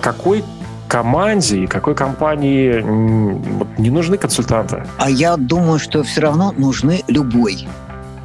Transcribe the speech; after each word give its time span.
Какой 0.00 0.44
команде 0.88 1.64
и 1.64 1.66
какой 1.66 1.94
компании 1.94 2.82
не 3.78 3.90
нужны 3.90 4.18
консультанты? 4.18 4.84
А 4.98 5.08
я 5.08 5.36
думаю, 5.36 5.78
что 5.78 6.02
все 6.02 6.22
равно 6.22 6.52
нужны 6.56 7.02
любой. 7.08 7.68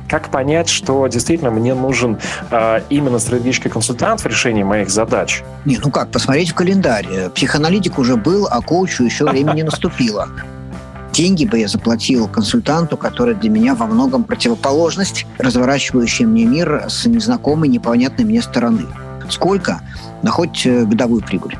Как 0.08 0.30
понять, 0.30 0.70
что 0.70 1.05
действительно 1.08 1.52
мне 1.52 1.74
нужен 1.74 2.18
э, 2.50 2.82
именно 2.89 3.20
стратегический 3.20 3.70
консультант 3.70 4.21
в 4.21 4.26
решении 4.28 4.64
моих 4.64 4.89
задач? 4.89 5.44
Не, 5.66 5.78
ну 5.78 5.92
как, 5.92 6.12
посмотреть 6.12 6.52
в 6.52 6.56
календарь. 6.56 7.07
Психоаналитик 7.36 8.00
уже 8.00 8.16
был, 8.16 8.48
а 8.50 8.62
коучу 8.62 9.04
еще 9.04 9.25
время 9.30 9.54
не 9.54 9.64
наступило. 9.64 10.30
Деньги 11.11 11.46
бы 11.46 11.57
я 11.57 11.68
заплатил 11.68 12.28
консультанту, 12.28 12.96
который 12.96 13.33
для 13.33 13.50
меня 13.50 13.74
во 13.74 13.88
многом 13.88 14.24
противоположность, 14.24 15.25
разворачивающий 15.39 16.25
мне 16.25 16.46
мир 16.46 16.86
с 16.88 17.05
незнакомой, 17.05 17.69
непонятной 17.69 18.24
мне 18.24 18.42
стороны. 18.42 18.86
Сколько? 19.30 19.82
Да 20.21 20.32
хоть 20.32 20.66
э, 20.66 20.86
годовую 20.86 21.21
прибыль. 21.21 21.58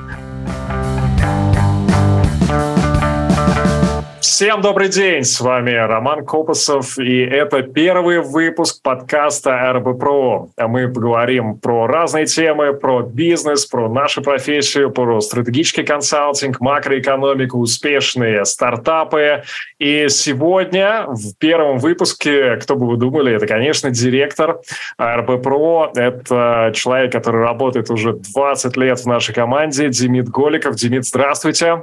Всем 4.38 4.62
добрый 4.62 4.90
день, 4.90 5.24
с 5.24 5.42
вами 5.42 5.72
Роман 5.72 6.24
Копосов, 6.24 7.00
и 7.00 7.22
это 7.22 7.64
первый 7.64 8.22
выпуск 8.22 8.84
подкаста 8.84 9.74
РБ 9.74 10.00
Про. 10.00 10.50
Мы 10.60 10.90
поговорим 10.90 11.58
про 11.58 11.88
разные 11.88 12.28
темы, 12.28 12.74
про 12.74 13.02
бизнес, 13.02 13.66
про 13.66 13.90
нашу 13.90 14.22
профессию, 14.22 14.92
про 14.92 15.22
стратегический 15.22 15.82
консалтинг, 15.82 16.60
макроэкономику, 16.60 17.58
успешные 17.58 18.46
стартапы. 18.46 19.42
И 19.80 20.08
сегодня 20.08 21.06
в 21.08 21.36
первом 21.40 21.80
выпуске, 21.80 22.58
кто 22.58 22.76
бы 22.76 22.86
вы 22.86 22.98
думали, 22.98 23.34
это, 23.34 23.48
конечно, 23.48 23.90
директор 23.90 24.60
РБ 25.02 25.42
Про. 25.42 25.92
Это 25.96 26.72
человек, 26.76 27.12
который 27.12 27.42
работает 27.42 27.90
уже 27.90 28.14
20 28.14 28.78
лет 28.78 29.00
в 29.00 29.08
нашей 29.08 29.34
команде, 29.34 29.90
Демид 29.90 30.30
Голиков. 30.30 30.76
Демид, 30.76 31.08
здравствуйте. 31.08 31.82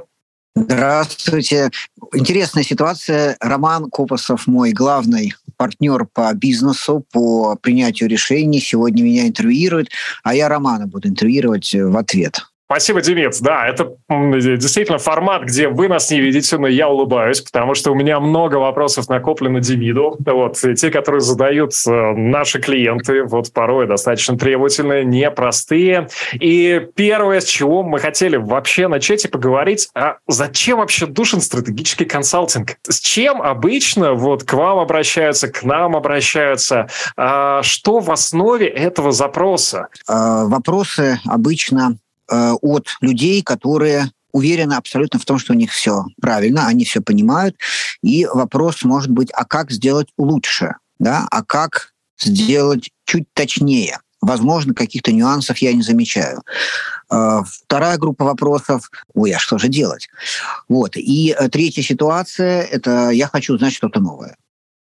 Здравствуйте. 0.55 1.69
Интересная 2.13 2.63
ситуация. 2.63 3.35
Роман 3.41 3.89
Копосов, 3.89 4.47
мой 4.47 4.71
главный 4.71 5.33
партнер 5.57 6.05
по 6.05 6.33
бизнесу, 6.33 7.05
по 7.11 7.55
принятию 7.55 8.09
решений, 8.09 8.61
сегодня 8.61 9.03
меня 9.03 9.27
интервьюирует, 9.27 9.89
а 10.23 10.33
я 10.33 10.47
Романа 10.47 10.87
буду 10.87 11.09
интервьюировать 11.09 11.73
в 11.73 11.97
ответ. 11.97 12.45
Спасибо, 12.67 13.01
Демид. 13.01 13.37
Да, 13.41 13.67
это 13.67 13.95
действительно 14.09 14.97
формат, 14.97 15.43
где 15.43 15.67
вы 15.67 15.87
нас 15.87 16.09
не 16.09 16.19
видите, 16.19 16.57
но 16.57 16.67
я 16.67 16.89
улыбаюсь, 16.89 17.41
потому 17.41 17.75
что 17.75 17.91
у 17.91 17.95
меня 17.95 18.19
много 18.19 18.55
вопросов 18.55 19.07
накоплено 19.07 19.59
Демиду. 19.59 20.17
Вот, 20.25 20.57
те, 20.57 20.89
которые 20.89 21.21
задают 21.21 21.73
э, 21.87 21.91
наши 22.15 22.59
клиенты, 22.59 23.23
вот 23.23 23.53
порой 23.53 23.85
достаточно 23.85 24.35
требовательные, 24.35 25.05
непростые. 25.05 26.09
И 26.33 26.87
первое, 26.95 27.41
с 27.41 27.45
чего 27.45 27.83
мы 27.83 27.99
хотели 27.99 28.37
вообще 28.37 28.87
начать 28.87 29.25
и 29.25 29.27
поговорить, 29.27 29.89
а 29.93 30.17
зачем 30.27 30.79
вообще 30.79 31.05
душен 31.05 31.41
стратегический 31.41 32.05
консалтинг? 32.05 32.77
С 32.81 32.99
чем 32.99 33.43
обычно 33.43 34.13
вот 34.13 34.43
к 34.43 34.53
вам 34.53 34.79
обращаются, 34.79 35.49
к 35.49 35.61
нам 35.63 35.95
обращаются? 35.95 36.87
А 37.15 37.61
что 37.61 37.99
в 37.99 38.11
основе 38.11 38.65
этого 38.67 39.11
запроса? 39.11 39.89
А, 40.07 40.45
вопросы 40.45 41.19
обычно 41.25 41.97
Э, 42.29 42.53
от 42.61 42.87
людей, 43.01 43.43
которые 43.43 44.11
уверены 44.31 44.73
абсолютно 44.73 45.19
в 45.19 45.25
том, 45.25 45.37
что 45.37 45.53
у 45.53 45.55
них 45.55 45.71
все 45.71 46.05
правильно, 46.21 46.67
они 46.67 46.83
все 46.83 47.01
понимают. 47.01 47.55
И 48.01 48.25
вопрос 48.25 48.83
может 48.83 49.11
быть, 49.11 49.29
а 49.33 49.45
как 49.45 49.71
сделать 49.71 50.09
лучше? 50.17 50.75
Да? 50.99 51.27
А 51.31 51.43
как 51.43 51.93
сделать 52.19 52.89
чуть 53.05 53.25
точнее? 53.33 53.99
Возможно, 54.21 54.73
каких-то 54.73 55.11
нюансов 55.11 55.59
я 55.59 55.71
не 55.73 55.83
замечаю. 55.83 56.41
Э, 57.11 57.41
вторая 57.45 57.97
группа 57.97 58.25
вопросов, 58.25 58.89
ой, 59.13 59.31
а 59.31 59.39
что 59.39 59.57
же 59.57 59.67
делать? 59.67 60.09
Вот. 60.67 60.97
И 60.97 61.35
э, 61.37 61.47
третья 61.49 61.83
ситуация, 61.83 62.63
это 62.63 63.11
я 63.11 63.27
хочу 63.27 63.53
узнать 63.53 63.73
что-то 63.73 63.99
новое. 63.99 64.35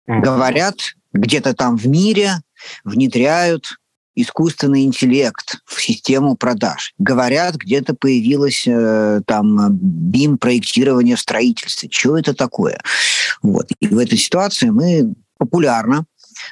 Mm-hmm. 0.09 0.21
Говорят, 0.21 0.77
где-то 1.13 1.55
там 1.55 1.77
в 1.77 1.87
мире 1.89 2.37
внедряют 2.85 3.79
искусственный 4.17 4.85
интеллект 4.85 5.59
в 5.65 5.81
систему 5.81 6.37
продаж. 6.37 6.95
Говорят, 6.99 7.57
где-то 7.57 7.95
появилось 7.95 8.65
э, 8.67 9.21
там 9.27 9.69
бим 9.71 10.39
проектирование 10.39 11.17
в 11.17 11.21
строительстве. 11.21 11.89
Что 11.93 12.19
это 12.19 12.35
такое? 12.35 12.81
Вот. 13.43 13.71
И 13.79 13.87
в 13.87 13.99
этой 13.99 14.19
ситуации 14.19 14.71
мы 14.71 15.15
популярно 15.39 16.07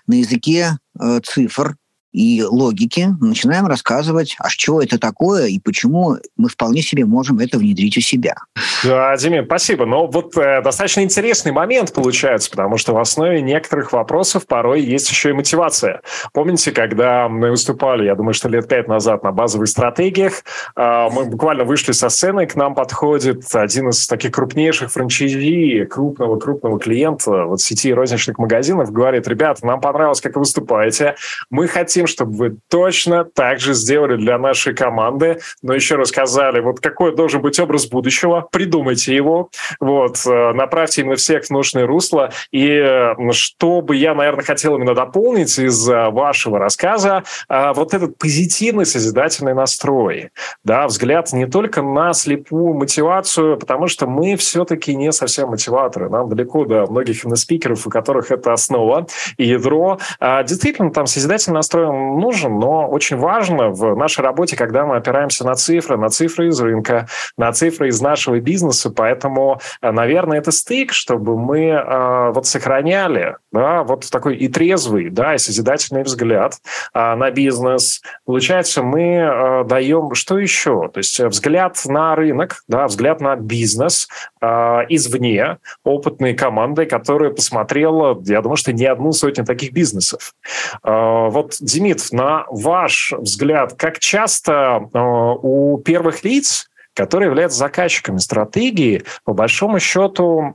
на 0.07 0.15
языке 0.15 0.79
э, 1.01 1.21
цифр 1.25 1.77
и 2.15 2.45
логики 2.45 3.09
начинаем 3.21 3.67
рассказывать, 3.67 4.37
а 4.39 4.49
что 4.49 4.81
это 4.81 4.99
такое 4.99 5.47
и 5.49 5.59
почему 5.59 6.17
мы 6.37 6.49
вполне 6.49 6.81
себе 6.81 7.05
можем 7.05 7.41
это 7.41 7.59
внедрить 7.59 7.99
у 7.99 8.01
себя. 8.01 8.37
Да, 8.85 9.17
Диме, 9.17 9.43
спасибо. 9.45 9.85
Но 9.85 10.07
вот 10.07 10.37
э, 10.37 10.63
достаточно 10.63 11.01
интересный 11.01 11.51
момент 11.51 11.93
получается, 11.93 12.51
потому 12.51 12.79
что 12.79 12.95
в 12.95 12.99
основе 12.99 13.43
некоторых 13.43 13.93
вопросов 13.93 14.47
порой 14.47 14.81
есть 14.83 15.11
еще 15.11 15.31
и 15.31 15.33
мотивация. 15.33 16.03
Помните, 16.33 16.71
когда 16.71 17.29
мы 17.29 17.51
выступали, 17.51 18.05
я 18.05 18.15
думаю, 18.15 18.33
что 18.33 18.49
лет 18.49 18.69
пять 18.69 18.87
назад 18.87 19.25
на 19.25 19.33
базовых 19.33 19.69
стратегиях, 19.69 20.45
э, 20.77 21.09
мы 21.11 21.25
буквально 21.25 21.65
вышли 21.65 21.91
со 21.91 22.09
сцены, 22.11 22.47
к 22.47 22.55
нам 22.55 22.77
подходит 22.77 23.43
один 23.53 23.89
из 23.89 24.07
таких 24.07 24.31
крупнейших 24.31 24.93
франчайзи, 24.93 25.87
крупного-крупного 25.87 26.79
клиента 26.79 27.45
вот 27.47 27.61
сети 27.61 27.93
розничных 27.93 28.39
магазинов, 28.39 28.93
говорит, 28.93 29.27
ребята, 29.27 29.67
нам 29.67 29.81
понравилось, 29.81 30.21
как 30.21 30.37
вы 30.37 30.41
выступаете, 30.41 31.17
мы 31.51 31.67
хотим 31.67 32.04
хотим, 32.05 32.07
чтобы 32.07 32.37
вы 32.37 32.57
точно 32.69 33.25
так 33.25 33.61
же 33.61 33.75
сделали 33.75 34.17
для 34.17 34.39
нашей 34.39 34.75
команды, 34.75 35.41
но 35.63 35.75
еще 35.75 35.97
рассказали, 35.97 36.61
вот 36.61 36.81
какой 36.81 37.15
должен 37.15 37.41
быть 37.41 37.59
образ 37.59 37.87
будущего, 37.87 38.47
придумайте 38.51 39.15
его, 39.15 39.49
вот, 39.81 40.19
э, 40.27 40.53
направьте 40.53 41.03
именно 41.03 41.17
всех 41.17 41.45
в 41.45 41.51
нужное 41.51 41.87
русло. 41.87 42.31
И 42.53 42.67
э, 42.67 43.15
что 43.33 43.81
бы 43.81 43.97
я, 43.97 44.15
наверное, 44.15 44.45
хотел 44.45 44.77
именно 44.77 44.95
дополнить 44.95 45.59
из 45.59 45.87
вашего 45.89 46.59
рассказа, 46.59 47.23
э, 47.49 47.73
вот 47.75 47.95
этот 47.95 48.19
позитивный 48.19 48.87
созидательный 48.87 49.55
настрой, 49.55 50.31
да, 50.65 50.87
взгляд 50.87 51.33
не 51.33 51.47
только 51.47 51.83
на 51.83 52.13
слепую 52.13 52.75
мотивацию, 52.75 53.57
потому 53.57 53.89
что 53.89 54.07
мы 54.07 54.37
все-таки 54.37 54.95
не 54.95 55.13
совсем 55.13 55.51
мотиваторы, 55.51 56.09
нам 56.11 56.29
далеко 56.29 56.65
до 56.65 56.87
многих 56.87 57.25
спикеров, 57.37 57.87
у 57.87 57.91
которых 57.91 58.31
это 58.31 58.53
основа 58.53 59.07
и 59.39 59.45
ядро. 59.45 59.99
А 60.21 60.43
действительно, 60.43 60.91
там 60.91 61.07
созидательный 61.07 61.57
настрой 61.57 61.87
нужен, 61.95 62.59
но 62.59 62.89
очень 62.89 63.17
важно 63.17 63.71
в 63.71 63.97
нашей 63.97 64.23
работе, 64.23 64.57
когда 64.57 64.87
мы 64.87 64.97
опираемся 64.97 65.45
на 65.45 65.55
цифры, 65.55 65.97
на 65.97 66.09
цифры 66.09 66.49
из 66.49 66.61
рынка, 66.61 67.07
на 67.37 67.53
цифры 67.53 67.89
из 67.89 68.01
нашего 68.01 68.41
бизнеса. 68.41 68.91
Поэтому, 68.91 69.61
э, 69.81 69.91
наверное, 69.91 70.39
это 70.39 70.51
стык, 70.51 70.93
чтобы 70.93 71.37
мы 71.37 71.69
э, 71.69 72.31
вот 72.33 72.47
сохраняли 72.47 73.37
да, 73.53 73.83
вот 73.83 74.09
такой 74.11 74.37
и 74.37 74.49
трезвый, 74.49 75.11
да, 75.11 75.35
и 75.35 75.39
созидательный 75.39 76.03
взгляд 76.03 76.55
э, 76.93 77.15
на 77.15 77.31
бизнес. 77.31 78.03
Получается, 78.25 78.83
мы 78.83 79.03
э, 79.03 79.65
даем 79.65 80.15
что 80.15 80.39
еще? 80.39 80.89
То 80.93 80.99
есть 80.99 81.21
взгляд 81.21 81.81
на 81.87 82.15
рынок, 82.17 82.63
да, 82.69 82.87
взгляд 82.87 83.21
на 83.21 83.37
бизнес 83.37 84.09
э, 84.41 84.47
извне, 84.89 85.59
опытной 85.85 86.35
командой, 86.35 86.87
которая 86.87 87.31
посмотрела, 87.31 88.21
я 88.25 88.43
думаю, 88.43 88.57
что 88.57 88.73
не 88.73 88.87
одну 88.87 89.13
сотню 89.13 89.45
таких 89.45 89.73
бизнесов. 89.73 90.35
Э, 90.83 91.29
вот 91.29 91.57
Дима 91.61 91.84
Демид, 91.85 92.13
на 92.13 92.47
ваш 92.49 93.13
взгляд, 93.13 93.75
как 93.75 93.99
часто 93.99 94.89
э, 94.95 94.99
у 94.99 95.77
первых 95.85 96.25
лиц 96.25 96.71
которые 96.97 97.29
являются 97.29 97.59
заказчиками 97.59 98.19
стратегии, 98.19 99.03
по 99.25 99.33
большому 99.33 99.81
счету 99.81 100.55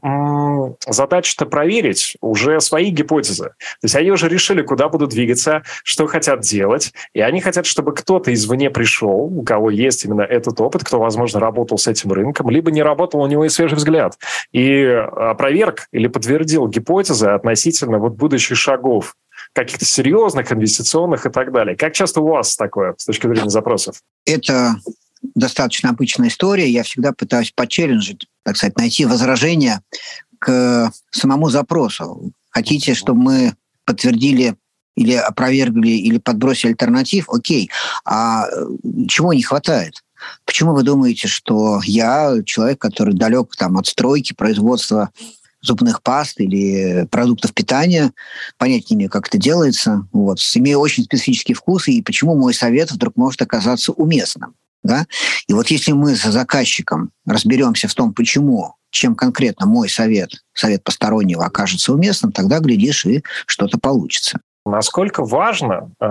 задача-то 0.87 1.45
проверить 1.45 2.15
уже 2.21 2.61
свои 2.61 2.91
гипотезы. 2.91 3.43
То 3.43 3.83
есть 3.83 3.95
они 3.95 4.09
уже 4.11 4.29
решили, 4.29 4.61
куда 4.61 4.87
будут 4.87 5.09
двигаться, 5.09 5.63
что 5.83 6.07
хотят 6.07 6.39
делать, 6.39 6.93
и 7.13 7.19
они 7.19 7.41
хотят, 7.41 7.65
чтобы 7.65 7.93
кто-то 7.93 8.33
извне 8.33 8.69
пришел, 8.69 9.09
у 9.09 9.43
кого 9.43 9.69
есть 9.69 10.05
именно 10.05 10.21
этот 10.21 10.61
опыт, 10.61 10.83
кто, 10.83 10.99
возможно, 10.99 11.39
работал 11.39 11.77
с 11.77 11.87
этим 11.87 12.13
рынком, 12.13 12.49
либо 12.49 12.71
не 12.71 12.83
работал, 12.83 13.19
у 13.19 13.27
него 13.27 13.43
есть 13.43 13.57
свежий 13.57 13.75
взгляд, 13.75 14.17
и 14.53 14.81
опроверг 14.85 15.87
или 15.91 16.07
подтвердил 16.07 16.67
гипотезы 16.67 17.27
относительно 17.27 17.99
вот 17.99 18.13
будущих 18.13 18.57
шагов 18.57 19.15
каких-то 19.53 19.85
серьезных, 19.85 20.51
инвестиционных 20.51 21.25
и 21.25 21.29
так 21.29 21.51
далее. 21.51 21.75
Как 21.75 21.93
часто 21.93 22.21
у 22.21 22.27
вас 22.27 22.55
такое 22.55 22.95
с 22.97 23.05
точки 23.05 23.27
зрения 23.27 23.49
запросов? 23.49 24.01
Это 24.25 24.75
достаточно 25.35 25.89
обычная 25.89 26.29
история. 26.29 26.69
Я 26.69 26.83
всегда 26.83 27.11
пытаюсь 27.11 27.51
почелленджить, 27.51 28.27
так 28.43 28.57
сказать, 28.57 28.77
найти 28.77 29.05
возражение 29.05 29.81
к 30.39 30.91
самому 31.11 31.49
запросу. 31.49 32.31
Хотите, 32.49 32.93
чтобы 32.93 33.21
мы 33.21 33.53
подтвердили 33.85 34.55
или 34.95 35.13
опровергли, 35.13 35.89
или 35.89 36.17
подбросили 36.17 36.71
альтернатив, 36.71 37.29
окей. 37.29 37.69
А 38.05 38.45
чего 39.07 39.33
не 39.33 39.43
хватает? 39.43 40.03
Почему 40.45 40.73
вы 40.73 40.83
думаете, 40.83 41.27
что 41.27 41.79
я 41.83 42.35
человек, 42.45 42.79
который 42.79 43.13
далек 43.13 43.55
там, 43.57 43.77
от 43.77 43.87
стройки, 43.87 44.33
производства 44.33 45.09
зубных 45.61 46.01
паст 46.01 46.39
или 46.39 47.05
продуктов 47.11 47.53
питания, 47.53 48.11
понять 48.57 48.89
не 48.89 48.95
имею, 48.95 49.09
как 49.09 49.27
это 49.27 49.37
делается, 49.37 50.07
вот, 50.11 50.39
имею 50.55 50.79
очень 50.79 51.03
специфический 51.03 51.53
вкус, 51.53 51.87
и 51.87 52.01
почему 52.01 52.35
мой 52.35 52.53
совет 52.53 52.91
вдруг 52.91 53.15
может 53.15 53.41
оказаться 53.41 53.91
уместным. 53.91 54.55
Да? 54.83 55.05
И 55.47 55.53
вот 55.53 55.69
если 55.69 55.91
мы 55.91 56.15
с 56.15 56.23
заказчиком 56.23 57.11
разберемся 57.25 57.87
в 57.87 57.93
том, 57.93 58.13
почему, 58.13 58.75
чем 58.91 59.15
конкретно 59.15 59.65
мой 59.65 59.89
совет, 59.89 60.31
совет 60.53 60.83
постороннего 60.83 61.45
окажется 61.45 61.93
уместным, 61.93 62.31
тогда, 62.31 62.59
глядишь, 62.59 63.05
и 63.05 63.23
что-то 63.45 63.77
получится. 63.77 64.39
Насколько 64.69 65.23
важно 65.23 65.91
э, 65.99 66.05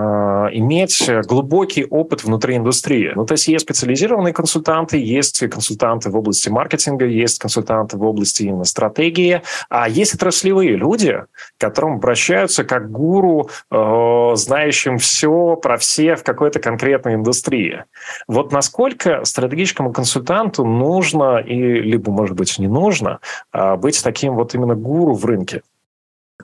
иметь 0.53 1.09
глубокий 1.27 1.85
опыт 1.85 2.25
внутри 2.25 2.57
индустрии? 2.57 3.13
Ну, 3.15 3.25
то 3.25 3.33
есть 3.33 3.49
есть 3.49 3.65
специализированные 3.65 4.35
консультанты, 4.35 4.99
есть 4.99 5.39
консультанты 5.49 6.11
в 6.11 6.17
области 6.17 6.49
маркетинга, 6.49 7.07
есть 7.07 7.39
консультанты 7.39 7.97
в 7.97 8.05
области 8.05 8.43
именно 8.43 8.65
стратегии, 8.65 9.43
а 9.69 9.89
есть 9.89 10.15
отраслевые 10.15 10.77
люди, 10.77 11.25
к 11.57 11.61
которым 11.61 11.95
обращаются 11.95 12.65
как 12.65 12.91
гуру, 12.91 13.49
э, 13.71 14.33
знающим 14.35 14.99
все 14.99 15.57
про 15.57 15.79
все 15.79 16.17
в 16.17 16.25
какой-то 16.25 16.59
конкретной 16.59 17.15
индустрии. 17.15 17.85
Вот 18.27 18.53
насколько 18.53 19.25
стратегическому 19.25 19.93
консультанту 19.93 20.65
нужно, 20.65 21.39
и, 21.39 21.55
либо, 21.55 22.11
может 22.11 22.37
быть, 22.37 22.59
не 22.59 22.69
нужно, 22.69 23.21
э, 23.53 23.77
быть 23.77 24.03
таким 24.03 24.35
вот 24.35 24.55
именно 24.55 24.75
гуру 24.75 25.15
в 25.15 25.25
рынке? 25.25 25.63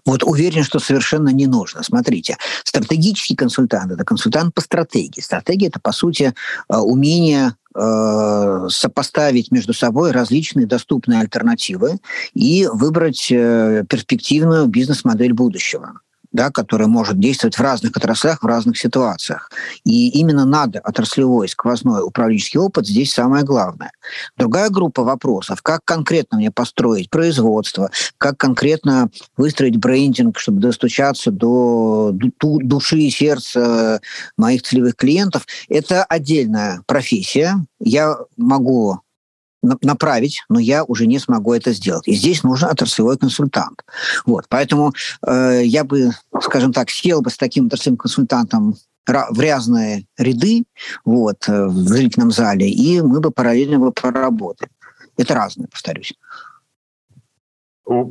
Вот 0.05 0.23
уверен, 0.25 0.65
что 0.65 0.79
совершенно 0.79 1.29
не 1.31 1.47
нужно. 1.47 1.83
Смотрите, 1.83 2.37
стратегический 2.65 3.37
консультант– 3.37 3.93
это 3.93 4.05
консультант 4.05 4.55
по 4.55 4.61
стратегии. 4.61 5.21
Стратегия– 5.21 5.67
это, 5.69 5.81
по 5.81 5.93
сути, 5.93 6.35
э, 6.69 6.77
умение 6.77 7.55
э, 7.75 8.67
сопоставить 8.71 9.51
между 9.51 9.73
собой 9.73 10.11
различные 10.11 10.67
доступные 10.67 11.21
альтернативы 11.21 11.99
и 12.35 12.69
выбрать 12.73 13.29
э, 13.31 13.85
перспективную 13.89 14.67
бизнес-модель 14.67 15.33
будущего 15.33 16.01
да, 16.35 16.51
который 16.51 16.89
может 16.89 17.19
действовать 17.19 17.57
в 17.57 17.61
разных 17.63 17.97
отраслях, 17.97 18.43
в 18.43 18.47
разных 18.47 18.77
ситуациях. 18.77 19.51
И 19.85 20.11
именно 20.11 20.45
надо 20.45 20.81
отраслевой 20.81 21.49
сквозной 21.49 22.03
управленческий 22.03 22.59
опыт 22.59 22.87
здесь 22.87 23.13
самое 23.13 23.45
главное. 23.45 23.93
Другая 24.37 24.69
группа 24.69 25.05
вопросов, 25.05 25.63
как 25.63 25.85
конкретно 25.85 26.39
мне 26.39 26.51
построить 26.51 27.09
производство, 27.09 27.91
как 28.19 28.37
конкретно 28.37 29.11
выстроить 29.37 29.77
брендинг, 29.77 30.39
чтобы 30.39 30.61
достучаться 30.61 31.31
до 31.31 32.11
души 32.13 32.99
и 32.99 33.11
сердца 33.11 34.01
моих 34.37 34.63
целевых 34.63 34.97
клиентов, 34.97 35.47
это 35.69 36.03
отдельная 36.03 36.83
профессия. 36.87 37.65
Я 37.79 38.17
могу 38.37 39.01
направить, 39.83 40.43
но 40.49 40.59
я 40.59 40.85
уже 40.85 41.07
не 41.07 41.19
смогу 41.19 41.53
это 41.55 41.73
сделать. 41.73 42.07
И 42.09 42.15
здесь 42.15 42.43
нужен 42.43 42.69
отраслевой 42.69 43.19
консультант. 43.19 43.85
Вот, 44.27 44.47
поэтому 44.49 44.93
э, 45.27 45.63
я 45.65 45.85
бы, 45.85 46.11
скажем 46.41 46.73
так, 46.73 46.91
сел 46.91 47.21
бы 47.21 47.31
с 47.31 47.37
таким 47.37 47.67
отраслевым 47.67 47.99
консультантом 47.99 48.77
в 49.07 49.41
разные 49.41 50.07
ряды 50.17 50.65
вот, 51.05 51.49
э, 51.49 51.67
в 51.67 51.89
зрительном 51.89 52.31
зале, 52.31 52.69
и 52.69 53.01
мы 53.01 53.21
бы 53.21 53.31
параллельно 53.31 53.79
бы 53.79 53.93
поработали. 53.93 54.71
Это 55.17 55.35
разное, 55.35 55.69
повторюсь. 55.69 56.15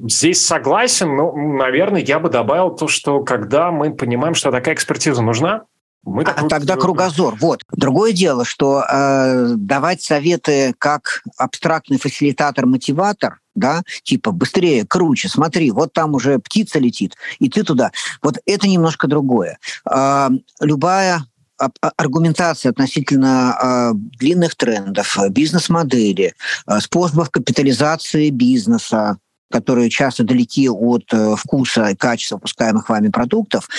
Здесь 0.07 0.45
согласен, 0.45 1.15
но, 1.15 1.33
наверное, 1.35 2.01
я 2.01 2.19
бы 2.19 2.29
добавил 2.29 2.75
то, 2.75 2.87
что 2.87 3.23
когда 3.23 3.71
мы 3.71 3.91
понимаем, 3.91 4.35
что 4.35 4.51
такая 4.51 4.75
экспертиза 4.75 5.23
нужна, 5.23 5.63
мы 6.03 6.23
а 6.23 6.47
тогда 6.49 6.75
кругозор. 6.75 7.35
Вот. 7.39 7.63
Другое 7.71 8.11
дело, 8.11 8.45
что 8.45 8.83
э, 8.83 9.53
давать 9.55 10.01
советы 10.01 10.73
как 10.77 11.23
абстрактный 11.37 11.97
фасилитатор-мотиватор, 11.97 13.39
да, 13.55 13.83
типа 14.03 14.31
быстрее, 14.31 14.85
круче, 14.85 15.29
смотри, 15.29 15.71
вот 15.71 15.93
там 15.93 16.13
уже 16.13 16.39
птица 16.39 16.79
летит, 16.79 17.15
и 17.39 17.49
ты 17.49 17.63
туда. 17.63 17.91
Вот 18.21 18.37
это 18.45 18.67
немножко 18.67 19.07
другое. 19.07 19.57
Э, 19.89 20.29
любая 20.59 21.25
аргументация 21.97 22.71
относительно 22.71 23.57
э, 23.61 23.91
длинных 23.93 24.55
трендов, 24.55 25.17
бизнес-модели, 25.29 26.33
э, 26.67 26.79
способов 26.79 27.29
капитализации 27.29 28.29
бизнеса, 28.29 29.17
которые 29.53 29.91
часто 29.91 30.23
далеки 30.23 30.67
от 30.67 31.13
э, 31.13 31.35
вкуса 31.35 31.89
и 31.89 31.95
качества 31.95 32.37
выпускаемых 32.37 32.89
вами 32.89 33.09
продуктов, 33.09 33.69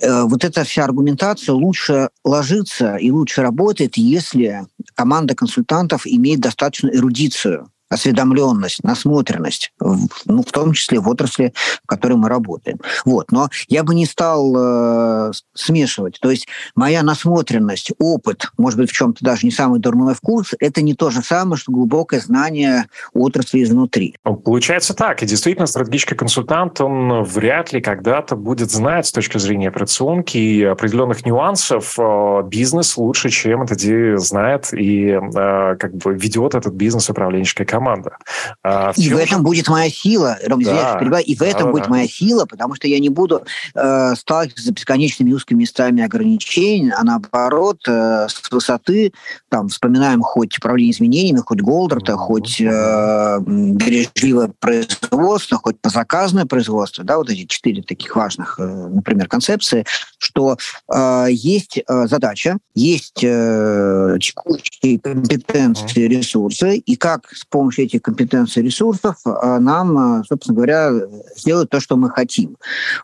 э, 0.00 0.22
вот 0.24 0.44
эта 0.44 0.64
вся 0.64 0.82
аргументация 0.84 1.52
лучше 1.52 2.08
ложится 2.24 2.96
и 2.96 3.12
лучше 3.12 3.42
работает, 3.42 3.96
если 3.96 4.66
команда 4.96 5.36
консультантов 5.36 6.04
имеет 6.04 6.40
достаточную 6.40 6.96
эрудицию 6.96 7.70
осведомленность, 7.90 8.84
насмотренность, 8.84 9.72
ну, 9.80 10.42
в 10.42 10.52
том 10.52 10.72
числе 10.72 11.00
в 11.00 11.08
отрасли, 11.08 11.52
в 11.82 11.86
которой 11.86 12.14
мы 12.14 12.28
работаем. 12.28 12.78
Вот. 13.04 13.32
Но 13.32 13.48
я 13.68 13.82
бы 13.82 13.94
не 13.94 14.06
стал 14.06 14.54
э, 14.56 15.32
смешивать. 15.54 16.18
То 16.20 16.30
есть 16.30 16.46
моя 16.76 17.02
насмотренность, 17.02 17.90
опыт, 17.98 18.50
может 18.56 18.78
быть, 18.78 18.90
в 18.90 18.92
чем-то 18.92 19.24
даже 19.24 19.44
не 19.44 19.50
самый 19.50 19.80
дурной 19.80 20.14
вкус, 20.14 20.54
это 20.60 20.82
не 20.82 20.94
то 20.94 21.10
же 21.10 21.20
самое, 21.22 21.56
что 21.56 21.72
глубокое 21.72 22.20
знание 22.20 22.86
отрасли 23.12 23.64
изнутри. 23.64 24.14
Ну, 24.24 24.36
получается 24.36 24.94
так. 24.94 25.22
И 25.22 25.26
действительно, 25.26 25.66
стратегический 25.66 26.14
консультант, 26.14 26.80
он 26.80 27.24
вряд 27.24 27.72
ли 27.72 27.80
когда-то 27.80 28.36
будет 28.36 28.70
знать 28.70 29.06
с 29.06 29.12
точки 29.12 29.38
зрения 29.38 29.68
операционки 29.68 30.38
и 30.38 30.62
определенных 30.62 31.26
нюансов 31.26 31.98
э, 31.98 32.42
бизнес 32.46 32.96
лучше, 32.96 33.30
чем 33.30 33.62
это 33.62 33.74
знает 34.18 34.72
и 34.72 35.08
э, 35.08 35.76
как 35.76 35.96
бы 35.96 36.14
ведет 36.14 36.54
этот 36.54 36.74
бизнес 36.74 37.10
управленческая 37.10 37.66
компания 37.66 37.79
команда. 37.80 38.16
А 38.62 38.92
в 38.92 38.98
и 38.98 39.08
в 39.08 39.16
этом 39.16 39.42
будет 39.42 39.68
моя 39.68 39.90
сила, 39.90 40.36
Ром, 40.46 40.62
да. 40.62 40.98
я 41.00 41.20
и 41.20 41.34
в 41.34 41.42
этом 41.42 41.66
да, 41.66 41.70
будет 41.70 41.84
да. 41.84 41.90
моя 41.90 42.06
сила, 42.06 42.44
потому 42.44 42.74
что 42.74 42.86
я 42.86 42.98
не 42.98 43.08
буду 43.08 43.42
э, 43.74 44.14
сталкиваться 44.16 44.66
с 44.66 44.70
бесконечными 44.70 45.32
узкими 45.32 45.60
местами 45.60 46.02
ограничений, 46.02 46.92
а 46.94 47.02
наоборот, 47.02 47.80
э, 47.88 48.26
с 48.28 48.50
высоты, 48.50 49.12
там, 49.48 49.68
вспоминаем 49.68 50.20
хоть 50.20 50.58
управление 50.58 50.92
изменениями, 50.92 51.38
хоть 51.38 51.60
Голдерта, 51.60 52.12
mm-hmm. 52.12 52.16
хоть 52.16 52.60
э, 52.60 53.38
бережливое 53.46 54.52
производство, 54.60 55.58
хоть 55.58 55.80
позаказное 55.80 56.44
производство, 56.44 57.02
да, 57.02 57.16
вот 57.16 57.30
эти 57.30 57.46
четыре 57.46 57.82
таких 57.82 58.14
важных, 58.14 58.56
э, 58.58 58.64
например, 58.64 59.26
концепции, 59.26 59.86
что 60.18 60.58
э, 60.92 61.26
есть 61.30 61.78
э, 61.78 62.06
задача, 62.06 62.58
есть 62.74 63.24
э, 63.24 64.18
текущие 64.20 64.98
компетенции, 64.98 66.08
ресурсы, 66.08 66.76
и 66.76 66.96
как 66.96 67.30
с 67.32 67.44
помощью 67.44 67.69
помощью 67.70 67.84
этих 67.84 68.02
компетенций 68.02 68.62
ресурсов 68.62 69.16
а, 69.24 69.60
нам, 69.60 69.96
а, 69.96 70.24
собственно 70.24 70.56
говоря, 70.56 70.90
сделать 71.36 71.70
то, 71.70 71.78
что 71.78 71.96
мы 71.96 72.10
хотим. 72.10 72.56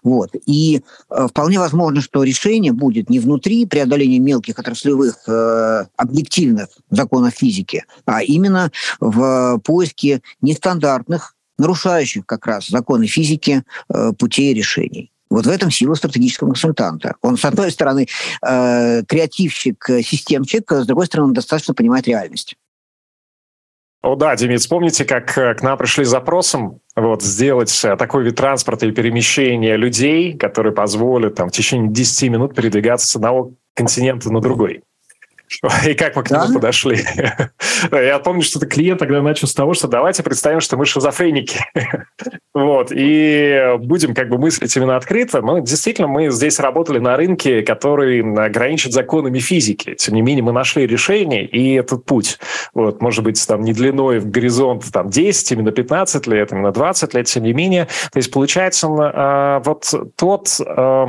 Вот. 0.03 0.31
И 0.47 0.83
а, 1.09 1.29
вполне 1.29 1.61
возможно, 1.61 2.01
что 2.01 2.25
решение 2.25 2.73
будет 2.73 3.09
не 3.09 3.21
внутри 3.21 3.65
преодоления 3.67 4.19
мелких 4.19 4.59
отраслевых 4.59 5.29
э, 5.29 5.85
объективных 5.97 6.69
законов 6.91 7.35
физики, 7.35 7.85
а 8.07 8.23
именно 8.23 8.71
в 9.01 9.61
поиске 9.65 10.23
нестандартных, 10.41 11.35
нарушающих 11.59 12.27
как 12.27 12.47
раз 12.47 12.67
законы 12.67 13.07
физики 13.07 13.63
э, 13.89 14.13
путей 14.19 14.53
решений. 14.53 15.13
Вот 15.31 15.47
в 15.47 15.49
этом 15.49 15.71
сила 15.71 15.95
стратегического 15.95 16.49
консультанта. 16.49 17.15
Он, 17.23 17.37
с 17.37 17.45
одной 17.45 17.71
стороны, 17.71 18.09
э, 18.43 19.03
креативщик, 19.07 19.85
системчик, 20.03 20.71
с 20.73 20.87
другой 20.87 21.07
стороны, 21.07 21.29
он 21.29 21.35
достаточно 21.35 21.75
понимает 21.75 22.09
реальность. 22.09 22.57
О, 24.07 24.15
да, 24.15 24.37
Демид, 24.37 24.61
вспомните, 24.61 25.05
как 25.05 25.37
э, 25.37 25.55
к 25.55 25.63
нам 25.63 25.77
пришли 25.77 26.05
с 26.05 26.11
запросом 26.11 26.79
вот, 26.95 27.23
сделать 27.23 27.85
э, 27.85 27.97
такой 27.97 28.23
вид 28.23 28.37
транспорта 28.37 28.87
и 28.87 28.93
перемещения 28.93 29.77
людей, 29.77 30.39
который 30.39 30.71
позволит 30.71 31.35
там, 31.35 31.49
в 31.49 31.53
течение 31.53 31.91
10 31.91 32.31
минут 32.31 32.55
передвигаться 32.55 33.09
с 33.09 33.17
одного 33.17 33.55
континента 33.75 34.33
на 34.33 34.41
другой. 34.41 34.85
И 35.87 35.95
как 35.95 36.17
мы 36.17 36.23
к 36.23 36.31
нему 36.31 36.47
да? 36.49 36.55
подошли? 36.55 36.99
Я 37.93 38.19
помню, 38.19 38.43
что 38.43 38.59
ты 38.59 38.67
клиент 38.67 38.99
тогда 38.99 39.23
начал 39.23 39.49
с 39.49 39.55
того, 39.55 39.75
что 39.75 39.89
давайте 39.89 40.23
представим, 40.23 40.61
что 40.61 40.77
мы 40.77 40.87
шизофреники. 40.87 41.59
вот. 42.55 42.89
И 42.91 43.77
будем 43.79 44.15
как 44.15 44.29
бы 44.29 44.39
мыслить 44.39 44.75
именно 44.77 44.97
открыто. 44.97 45.41
Но 45.43 45.59
действительно, 45.61 46.09
мы 46.09 46.31
здесь 46.31 46.59
работали 46.59 46.99
на 46.99 47.17
рынке, 47.17 47.63
который 47.63 48.21
ограничен 48.21 48.93
законами 48.93 49.39
физики. 49.39 49.95
Тем 49.95 50.15
не 50.15 50.23
менее, 50.23 50.43
мы 50.43 50.53
нашли 50.53 50.87
решение 50.87 51.47
и 51.47 51.75
этот 51.75 52.05
путь. 52.05 52.39
Вот, 52.75 53.01
может 53.01 53.25
быть, 53.25 53.45
там 53.47 53.63
не 53.63 53.73
длиной 53.73 54.19
в 54.19 54.31
горизонт 54.31 54.85
там 54.93 55.09
10, 55.09 55.53
именно 55.53 55.73
15 55.73 56.27
лет, 56.27 56.53
именно 56.53 56.73
20 56.73 57.15
лет, 57.15 57.27
тем 57.27 57.45
не 57.45 57.53
менее. 57.53 57.87
То 58.13 58.19
есть, 58.19 58.31
получается, 58.31 58.89
а, 58.91 59.61
вот 59.61 59.93
тот 60.17 60.49
а, 60.67 61.09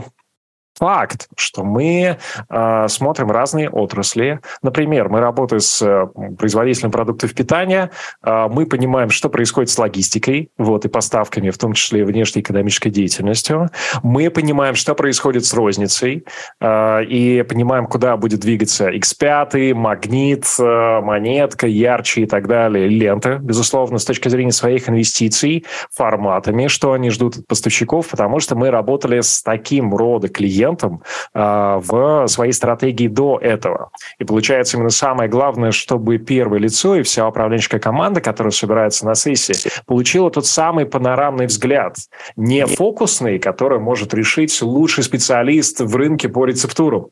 факт, 0.77 1.27
что 1.35 1.63
мы 1.63 2.17
э, 2.49 2.87
смотрим 2.87 3.31
разные 3.31 3.69
отрасли. 3.69 4.39
Например, 4.61 5.09
мы 5.09 5.19
работаем 5.19 5.59
с 5.59 5.81
э, 5.81 6.07
производителем 6.37 6.91
продуктов 6.91 7.33
питания, 7.33 7.91
э, 8.23 8.47
мы 8.49 8.65
понимаем, 8.65 9.09
что 9.09 9.29
происходит 9.29 9.69
с 9.69 9.77
логистикой, 9.77 10.49
вот, 10.57 10.85
и 10.85 10.89
поставками, 10.89 11.49
в 11.49 11.57
том 11.57 11.73
числе 11.73 12.01
и 12.01 12.03
внешнеэкономической 12.03 12.91
деятельностью. 12.91 13.69
Мы 14.03 14.29
понимаем, 14.29 14.75
что 14.75 14.95
происходит 14.95 15.45
с 15.45 15.53
розницей, 15.53 16.25
э, 16.59 17.03
и 17.05 17.43
понимаем, 17.43 17.87
куда 17.87 18.17
будет 18.17 18.41
двигаться 18.41 18.89
X5, 18.89 19.73
Магнит, 19.73 20.45
э, 20.59 21.01
Монетка, 21.01 21.67
Ярче 21.67 22.21
и 22.21 22.25
так 22.25 22.47
далее, 22.47 22.87
Лента, 22.87 23.39
безусловно, 23.41 23.97
с 23.97 24.05
точки 24.05 24.29
зрения 24.29 24.51
своих 24.51 24.89
инвестиций, 24.89 25.65
форматами, 25.93 26.67
что 26.67 26.93
они 26.93 27.09
ждут 27.09 27.37
от 27.37 27.47
поставщиков, 27.47 28.07
потому 28.09 28.39
что 28.39 28.55
мы 28.55 28.69
работали 28.69 29.21
с 29.21 29.41
таким 29.41 29.95
рода 29.95 30.27
клиентами, 30.27 30.66
клиентам 30.67 31.01
э, 31.33 31.79
в 31.81 32.27
своей 32.27 32.51
стратегии 32.51 33.07
до 33.07 33.39
этого. 33.41 33.91
И 34.19 34.23
получается 34.23 34.77
именно 34.77 34.89
самое 34.89 35.29
главное, 35.29 35.71
чтобы 35.71 36.17
первое 36.17 36.59
лицо 36.59 36.95
и 36.95 37.03
вся 37.03 37.27
управленческая 37.27 37.79
команда, 37.79 38.21
которая 38.21 38.51
собирается 38.51 39.05
на 39.05 39.15
сессии, 39.15 39.69
получила 39.85 40.29
тот 40.29 40.45
самый 40.45 40.85
панорамный 40.85 41.47
взгляд, 41.47 41.97
не 42.35 42.65
фокусный, 42.65 43.39
который 43.39 43.79
может 43.79 44.13
решить 44.13 44.61
лучший 44.61 45.03
специалист 45.03 45.79
в 45.79 45.95
рынке 45.95 46.29
по 46.29 46.45
рецептурам. 46.45 47.07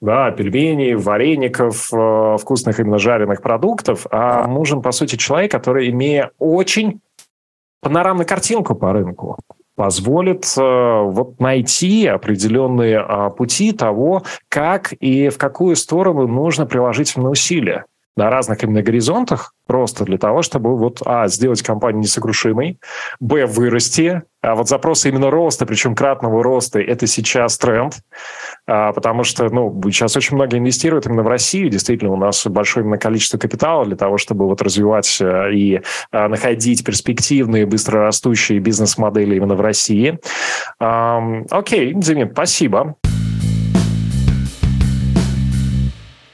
Да, 0.00 0.30
пельменей, 0.30 0.94
вареников, 0.94 1.92
э, 1.92 2.36
вкусных 2.40 2.80
именно 2.80 2.98
жареных 2.98 3.42
продуктов, 3.42 4.06
а 4.10 4.46
нужен, 4.46 4.80
по 4.80 4.92
сути, 4.92 5.16
человек, 5.16 5.52
который, 5.52 5.90
имея 5.90 6.30
очень 6.38 7.00
панорамную 7.82 8.26
картинку 8.26 8.74
по 8.74 8.94
рынку, 8.94 9.38
позволит 9.80 10.44
э, 10.58 10.60
вот 10.60 11.40
найти 11.40 12.06
определенные 12.06 12.98
э, 13.02 13.30
пути 13.30 13.72
того, 13.72 14.24
как 14.50 14.92
и 14.92 15.30
в 15.30 15.38
какую 15.38 15.74
сторону 15.74 16.26
нужно 16.26 16.66
приложить 16.66 17.16
усилия 17.30 17.86
на 18.16 18.30
разных 18.30 18.62
именно 18.62 18.82
горизонтах, 18.82 19.54
просто 19.66 20.04
для 20.04 20.18
того, 20.18 20.42
чтобы 20.42 20.76
вот, 20.76 21.00
а, 21.04 21.28
сделать 21.28 21.62
компанию 21.62 22.00
несокрушимой, 22.00 22.78
б, 23.20 23.46
вырасти, 23.46 24.22
а 24.42 24.54
вот 24.54 24.68
запросы 24.68 25.10
именно 25.10 25.30
роста, 25.30 25.66
причем 25.66 25.94
кратного 25.94 26.42
роста, 26.42 26.80
это 26.80 27.06
сейчас 27.06 27.58
тренд, 27.58 27.98
а, 28.66 28.92
потому 28.92 29.22
что, 29.22 29.48
ну, 29.50 29.80
сейчас 29.90 30.16
очень 30.16 30.36
много 30.36 30.58
инвестируют 30.58 31.06
именно 31.06 31.22
в 31.22 31.28
Россию, 31.28 31.70
действительно, 31.70 32.12
у 32.12 32.16
нас 32.16 32.46
большое 32.46 32.84
именно 32.84 32.98
количество 32.98 33.38
капитала 33.38 33.84
для 33.84 33.96
того, 33.96 34.18
чтобы 34.18 34.46
вот 34.46 34.62
развивать 34.62 35.18
э, 35.20 35.52
и 35.52 35.82
а, 36.10 36.28
находить 36.28 36.84
перспективные, 36.84 37.66
быстрорастущие 37.66 38.58
бизнес-модели 38.58 39.36
именно 39.36 39.54
в 39.54 39.60
России. 39.60 40.18
А, 40.80 41.22
окей, 41.50 41.92
Демид, 41.94 42.32
спасибо. 42.32 42.96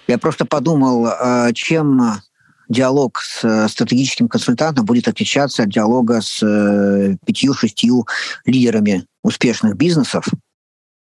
Я 0.06 0.18
просто 0.18 0.44
подумал, 0.44 1.06
э, 1.06 1.52
чем 1.54 2.20
диалог 2.68 3.20
с 3.20 3.44
э, 3.44 3.68
стратегическим 3.68 4.28
консультантом 4.28 4.84
будет 4.84 5.08
отличаться 5.08 5.62
от 5.62 5.68
диалога 5.68 6.20
с 6.20 6.42
э, 6.42 7.16
пятью-шестью 7.24 8.06
лидерами 8.44 9.06
успешных 9.22 9.76
бизнесов. 9.76 10.26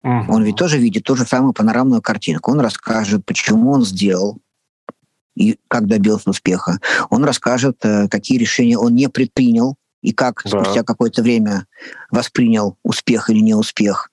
Uh-huh. 0.05 0.25
Он 0.29 0.43
ведь 0.43 0.55
тоже 0.55 0.77
видит 0.77 1.03
ту 1.03 1.15
же 1.15 1.25
самую 1.25 1.53
панорамную 1.53 2.01
картинку. 2.01 2.51
Он 2.51 2.59
расскажет, 2.59 3.25
почему 3.25 3.71
он 3.71 3.83
сделал 3.83 4.39
и 5.35 5.57
как 5.67 5.87
добился 5.87 6.29
успеха. 6.29 6.79
Он 7.09 7.25
расскажет, 7.25 7.77
какие 8.09 8.37
решения 8.37 8.77
он 8.77 8.95
не 8.95 9.09
предпринял 9.09 9.75
и 10.05 10.11
как 10.11 10.41
да. 10.45 10.61
спустя 10.61 10.83
какое-то 10.83 11.23
время 11.23 11.65
воспринял 12.11 12.77
успех 12.83 13.29
или 13.29 13.39
неуспех. 13.39 14.11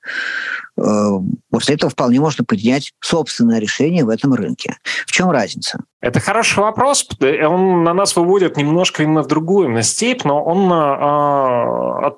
Э, 0.78 1.18
после 1.50 1.75
этого 1.75 1.90
вполне 1.90 2.18
можно 2.18 2.44
принять 2.44 2.92
собственное 3.00 3.58
решение 3.58 4.04
в 4.04 4.08
этом 4.08 4.32
рынке. 4.32 4.76
В 5.06 5.12
чем 5.12 5.30
разница? 5.30 5.80
Это 6.00 6.18
хороший 6.18 6.61
вопрос. 6.61 7.06
Он 7.20 7.84
на 7.84 7.92
нас 7.92 8.16
выводит 8.16 8.56
немножко 8.56 9.02
именно 9.02 9.22
в 9.22 9.26
другую 9.26 9.68
именно 9.68 9.82
степь, 9.82 10.25
но 10.25 10.42
он, 10.42 10.70
а, 10.72 12.14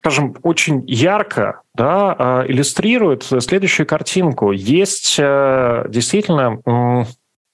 скажем, 0.00 0.36
очень 0.42 0.84
ярко 0.86 1.62
да, 1.74 2.44
иллюстрирует 2.46 3.24
следующую 3.24 3.86
картинку. 3.86 4.52
Есть 4.52 5.16
э, 5.18 5.86
действительно 5.88 6.60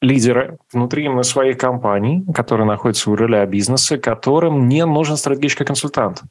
лидеры 0.03 0.59
внутри 0.73 1.05
именно 1.05 1.23
своих 1.23 1.57
компаний, 1.57 2.25
которые 2.35 2.67
находятся 2.67 3.11
у 3.11 3.17
руля 3.17 3.47
бизнеса, 3.47 3.99
которым 3.99 4.69
не 4.69 4.85
нужен 4.85 5.17
стратегический 5.17 5.65
консультант. 5.65 6.23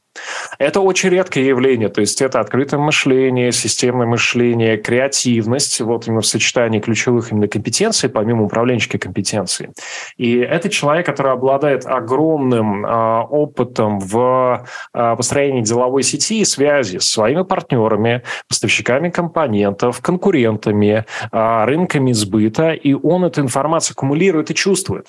Это 0.60 0.82
очень 0.82 1.10
редкое 1.10 1.46
явление, 1.46 1.88
то 1.88 2.02
есть 2.02 2.22
это 2.22 2.42
открытое 2.42 2.80
мышление, 2.80 3.54
системное 3.54 4.06
мышление, 4.06 4.78
креативность, 4.78 5.80
вот 5.80 6.08
именно 6.08 6.22
в 6.22 6.26
сочетании 6.26 6.82
ключевых 6.82 7.32
именно 7.32 7.48
компетенций, 7.48 8.10
помимо 8.10 8.44
управленческой 8.44 9.00
компетенции. 9.00 9.72
И 10.18 10.38
это 10.38 10.70
человек, 10.70 11.06
который 11.06 11.32
обладает 11.32 11.86
огромным 11.86 12.86
э, 12.86 13.22
опытом 13.22 14.00
в 14.00 14.66
э, 14.94 15.16
построении 15.16 15.62
деловой 15.62 16.04
сети 16.04 16.42
и 16.42 16.46
связи 16.46 16.98
с 16.98 17.10
своими 17.10 17.44
партнерами, 17.44 18.24
поставщиками 18.50 19.10
компонентов, 19.10 20.02
конкурентами, 20.02 21.06
э, 21.32 21.66
рынками 21.66 22.12
сбыта, 22.12 22.72
и 22.72 22.94
он 22.94 23.24
эту 23.24 23.40
информацию 23.40 23.61
аккумулирует 23.92 24.52
и 24.52 24.56
чувствует. 24.56 25.08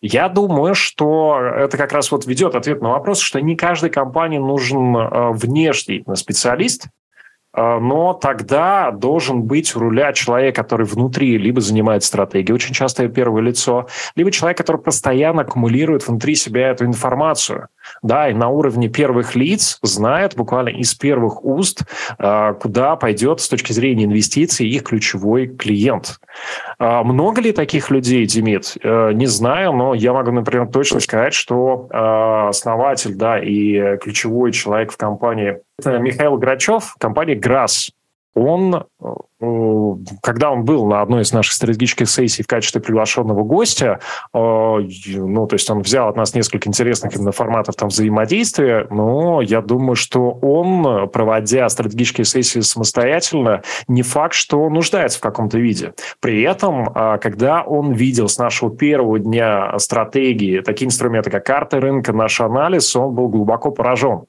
Я 0.00 0.28
думаю, 0.28 0.74
что 0.74 1.38
это 1.40 1.76
как 1.76 1.92
раз 1.92 2.10
вот 2.10 2.26
ведет 2.26 2.54
ответ 2.54 2.80
на 2.80 2.90
вопрос, 2.90 3.20
что 3.20 3.40
не 3.40 3.56
каждой 3.56 3.90
компании 3.90 4.38
нужен 4.38 4.96
э, 4.96 5.30
внешний 5.32 6.04
специалист, 6.14 6.86
но 7.56 8.14
тогда 8.14 8.90
должен 8.90 9.42
быть 9.42 9.74
у 9.76 9.80
руля 9.80 10.12
человек, 10.12 10.56
который 10.56 10.86
внутри 10.86 11.38
либо 11.38 11.60
занимает 11.60 12.04
стратегию, 12.04 12.54
очень 12.54 12.74
часто 12.74 13.04
это 13.04 13.14
первое 13.14 13.42
лицо, 13.42 13.86
либо 14.16 14.30
человек, 14.30 14.58
который 14.58 14.80
постоянно 14.80 15.42
аккумулирует 15.42 16.06
внутри 16.06 16.34
себя 16.34 16.68
эту 16.68 16.84
информацию– 16.84 17.68
да, 18.02 18.28
и 18.28 18.34
на 18.34 18.48
уровне 18.48 18.88
первых 18.88 19.34
лиц 19.34 19.78
знает 19.82 20.36
буквально 20.36 20.70
из 20.70 20.94
первых 20.94 21.44
уст, 21.44 21.82
а, 22.18 22.54
куда 22.54 22.96
пойдет 22.96 23.40
с 23.40 23.48
точки 23.48 23.72
зрения 23.72 24.04
инвестиций 24.04 24.68
их 24.68 24.84
ключевой 24.84 25.46
клиент. 25.48 26.18
А, 26.78 27.02
много 27.02 27.40
ли 27.40 27.52
таких 27.52 27.90
людей, 27.90 28.26
Демид? 28.26 28.76
Э, 28.82 29.12
не 29.12 29.26
знаю, 29.26 29.72
но 29.72 29.94
я 29.94 30.12
могу, 30.12 30.32
например, 30.32 30.68
точно 30.68 31.00
сказать, 31.00 31.34
что 31.34 31.88
а, 31.90 32.48
основатель, 32.48 33.14
да, 33.14 33.38
и 33.38 33.96
ключевой 33.98 34.52
человек 34.52 34.92
в 34.92 34.96
компании 34.96 35.58
это 35.78 35.98
Михаил 35.98 36.36
Грачев, 36.36 36.94
компания 36.98 37.34
«Грасс» 37.34 37.90
он, 38.34 38.74
э, 38.74 39.06
когда 40.22 40.50
он 40.50 40.64
был 40.64 40.86
на 40.86 41.02
одной 41.02 41.22
из 41.22 41.32
наших 41.32 41.54
стратегических 41.54 42.08
сессий 42.08 42.42
в 42.42 42.46
качестве 42.46 42.80
приглашенного 42.80 43.44
гостя, 43.44 44.00
э, 44.32 44.38
ну, 44.38 45.46
то 45.46 45.54
есть 45.54 45.70
он 45.70 45.82
взял 45.82 46.08
от 46.08 46.16
нас 46.16 46.34
несколько 46.34 46.68
интересных 46.68 47.14
именно 47.14 47.32
форматов 47.32 47.76
там 47.76 47.88
взаимодействия, 47.88 48.86
но 48.90 49.40
я 49.40 49.60
думаю, 49.60 49.94
что 49.94 50.30
он, 50.30 51.08
проводя 51.10 51.68
стратегические 51.68 52.24
сессии 52.24 52.60
самостоятельно, 52.60 53.62
не 53.86 54.02
факт, 54.02 54.34
что 54.34 54.68
нуждается 54.68 55.18
в 55.18 55.22
каком-то 55.22 55.58
виде. 55.58 55.94
При 56.20 56.42
этом, 56.42 56.88
э, 56.88 57.18
когда 57.22 57.62
он 57.62 57.92
видел 57.92 58.28
с 58.28 58.38
нашего 58.38 58.74
первого 58.74 59.20
дня 59.20 59.78
стратегии 59.78 60.60
такие 60.60 60.88
инструменты, 60.88 61.30
как 61.30 61.46
карты 61.46 61.78
рынка, 61.78 62.12
наш 62.12 62.40
анализ, 62.40 62.96
он 62.96 63.14
был 63.14 63.28
глубоко 63.28 63.70
поражен. 63.70 64.24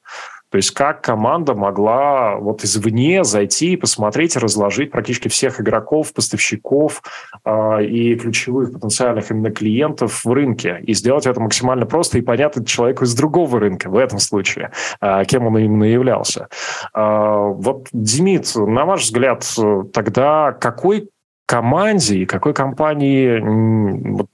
То 0.50 0.58
есть 0.58 0.72
как 0.72 1.02
команда 1.02 1.54
могла 1.54 2.36
вот 2.36 2.64
извне 2.64 3.24
зайти 3.24 3.74
и 3.74 3.78
посмотреть 3.78 4.38
разложить 4.38 4.92
практически 4.92 5.28
всех 5.28 5.60
игроков, 5.60 6.14
поставщиков 6.14 7.02
э, 7.44 7.86
и 7.86 8.16
ключевых 8.16 8.74
потенциальных 8.74 9.32
именно 9.32 9.52
клиентов 9.52 10.24
в 10.24 10.32
рынке 10.32 10.80
и 10.84 10.94
сделать 10.94 11.26
это 11.26 11.40
максимально 11.40 11.86
просто 11.86 12.18
и 12.18 12.22
понятно 12.22 12.66
человеку 12.66 13.04
из 13.04 13.16
другого 13.16 13.60
рынка 13.60 13.90
в 13.90 13.98
этом 13.98 14.20
случае, 14.20 14.72
э, 15.02 15.24
кем 15.26 15.48
он 15.48 15.58
именно 15.58 15.84
являлся. 15.84 16.48
Э, 16.94 17.52
вот, 17.54 17.88
Демид, 17.92 18.56
на 18.56 18.86
ваш 18.86 19.04
взгляд, 19.04 19.46
тогда 19.94 20.52
какой 20.54 21.10
команде 21.46 22.20
и 22.20 22.26
какой 22.26 22.54
компании 22.54 23.40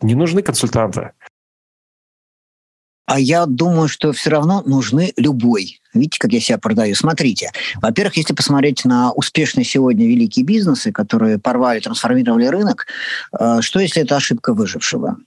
не 0.02 0.16
нужны 0.16 0.42
консультанты? 0.42 1.12
А 3.12 3.20
я 3.20 3.46
думаю, 3.46 3.90
что 3.90 4.14
все 4.14 4.30
равно 4.30 4.64
нужны 4.66 5.12
любой. 5.18 5.82
Видите, 5.94 6.18
как 6.18 6.32
я 6.32 6.40
себя 6.40 6.58
продаю? 6.58 6.96
Смотрите. 6.96 7.52
Во-первых, 7.82 8.16
если 8.16 8.34
посмотреть 8.34 8.86
на 8.86 9.12
успешные 9.12 9.66
сегодня 9.66 10.08
великие 10.08 10.46
бизнесы, 10.46 10.94
которые 10.94 11.38
порвали, 11.38 11.82
трансформировали 11.82 12.46
рынок, 12.46 12.88
э, 13.38 13.60
что 13.60 13.82
если 13.82 14.04
это 14.04 14.16
ошибка 14.16 14.54
выжившего? 14.54 15.18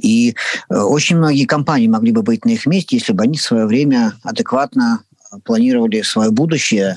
И 0.00 0.34
э, 0.70 0.74
очень 0.74 1.18
многие 1.18 1.44
компании 1.44 1.86
могли 1.86 2.12
бы 2.12 2.22
быть 2.22 2.46
на 2.46 2.50
их 2.50 2.64
месте, 2.64 2.96
если 2.96 3.12
бы 3.12 3.24
они 3.24 3.36
в 3.36 3.42
свое 3.42 3.66
время 3.66 4.14
адекватно 4.22 5.00
планировали 5.44 6.00
свое 6.00 6.30
будущее, 6.30 6.96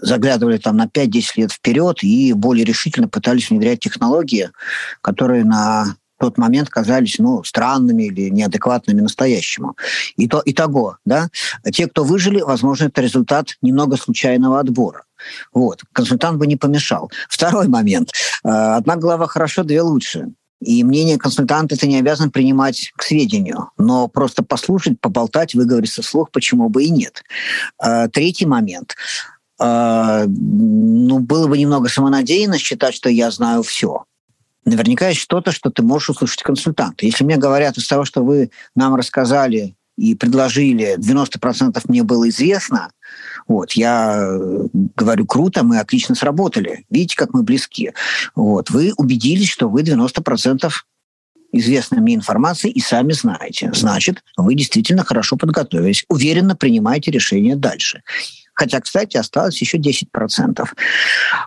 заглядывали 0.00 0.56
там 0.56 0.78
на 0.78 0.86
5-10 0.86 1.22
лет 1.36 1.52
вперед 1.52 2.02
и 2.02 2.32
более 2.32 2.64
решительно 2.64 3.06
пытались 3.06 3.50
внедрять 3.50 3.80
технологии, 3.80 4.48
которые 5.02 5.44
на 5.44 5.96
тот 6.22 6.38
момент 6.38 6.68
казались 6.68 7.18
ну, 7.18 7.42
странными 7.42 8.04
или 8.04 8.28
неадекватными 8.28 9.00
настоящему. 9.00 9.76
И 10.16 10.28
то, 10.28 10.38
и 10.38 10.52
того, 10.52 10.98
да, 11.04 11.30
те, 11.72 11.88
кто 11.88 12.04
выжили, 12.04 12.40
возможно, 12.40 12.84
это 12.84 13.00
результат 13.02 13.56
немного 13.60 13.96
случайного 13.96 14.60
отбора. 14.60 15.02
Вот. 15.52 15.80
Консультант 15.92 16.38
бы 16.38 16.46
не 16.46 16.54
помешал. 16.54 17.10
Второй 17.28 17.66
момент. 17.66 18.12
Э, 18.44 18.76
одна 18.76 18.94
голова 18.94 19.26
хорошо, 19.26 19.64
две 19.64 19.82
лучше. 19.82 20.28
И 20.60 20.84
мнение 20.84 21.18
консультанта 21.18 21.76
ты 21.76 21.88
не 21.88 21.98
обязан 21.98 22.30
принимать 22.30 22.92
к 22.94 23.02
сведению, 23.02 23.70
но 23.76 24.06
просто 24.06 24.44
послушать, 24.44 25.00
поболтать, 25.00 25.54
выговориться 25.54 26.02
вслух, 26.02 26.30
почему 26.30 26.68
бы 26.68 26.84
и 26.84 26.90
нет. 26.90 27.24
Э, 27.82 28.06
третий 28.06 28.46
момент. 28.46 28.94
Э, 29.60 30.26
ну, 30.28 31.18
было 31.18 31.48
бы 31.48 31.58
немного 31.58 31.88
самонадеянно 31.88 32.58
считать, 32.58 32.94
что 32.94 33.08
я 33.08 33.32
знаю 33.32 33.64
все 33.64 34.04
наверняка 34.64 35.08
есть 35.08 35.20
что-то, 35.20 35.52
что 35.52 35.70
ты 35.70 35.82
можешь 35.82 36.10
услышать 36.10 36.42
консультанта. 36.42 37.06
Если 37.06 37.24
мне 37.24 37.36
говорят 37.36 37.76
из 37.76 37.86
того, 37.86 38.04
что 38.04 38.24
вы 38.24 38.50
нам 38.74 38.94
рассказали 38.94 39.74
и 39.96 40.14
предложили, 40.14 40.96
90% 40.98 41.80
мне 41.88 42.02
было 42.02 42.28
известно, 42.28 42.90
вот, 43.46 43.72
я 43.72 44.16
э, 44.16 44.66
говорю, 44.72 45.26
круто, 45.26 45.64
мы 45.64 45.78
отлично 45.78 46.14
сработали. 46.14 46.86
Видите, 46.90 47.16
как 47.16 47.34
мы 47.34 47.42
близки. 47.42 47.92
Вот, 48.34 48.70
вы 48.70 48.92
убедились, 48.96 49.50
что 49.50 49.68
вы 49.68 49.82
90% 49.82 50.70
известной 51.52 52.00
мне 52.00 52.14
информации 52.14 52.70
и 52.70 52.80
сами 52.80 53.12
знаете. 53.12 53.70
Значит, 53.74 54.22
вы 54.36 54.54
действительно 54.54 55.04
хорошо 55.04 55.36
подготовились, 55.36 56.04
уверенно 56.08 56.56
принимаете 56.56 57.10
решение 57.10 57.56
дальше. 57.56 58.02
Хотя, 58.54 58.80
кстати, 58.80 59.16
осталось 59.16 59.60
еще 59.60 59.78
10%. 59.78 60.66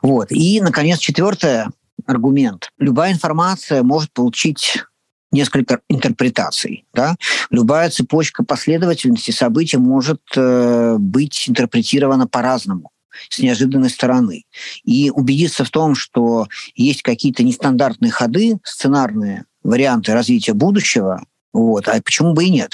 Вот. 0.02 0.32
И, 0.32 0.62
наконец, 0.62 1.00
четвертое 1.00 1.70
аргумент. 2.06 2.70
Любая 2.78 3.14
информация 3.14 3.84
может 3.84 4.12
получить 4.14 4.84
несколько 5.32 5.80
интерпретаций. 5.90 6.86
Да? 6.94 7.16
Любая 7.50 7.90
цепочка 7.90 8.44
последовательности 8.44 9.32
событий 9.32 9.78
может 9.78 10.22
э, 10.36 10.96
быть 10.98 11.46
интерпретирована 11.48 12.28
по-разному 12.28 12.92
с 13.30 13.40
неожиданной 13.40 13.90
стороны. 13.90 14.46
И 14.84 15.12
убедиться 15.12 15.64
в 15.64 15.70
том, 15.70 15.96
что 15.96 16.48
есть 16.76 17.02
какие-то 17.02 17.44
нестандартные 17.44 18.12
ходы, 18.12 18.58
сценарные 18.64 19.46
варианты 19.64 20.14
развития 20.14 20.54
будущего, 20.54 21.24
вот. 21.54 21.88
А 21.88 22.02
почему 22.02 22.34
бы 22.34 22.44
и 22.44 22.50
нет? 22.50 22.74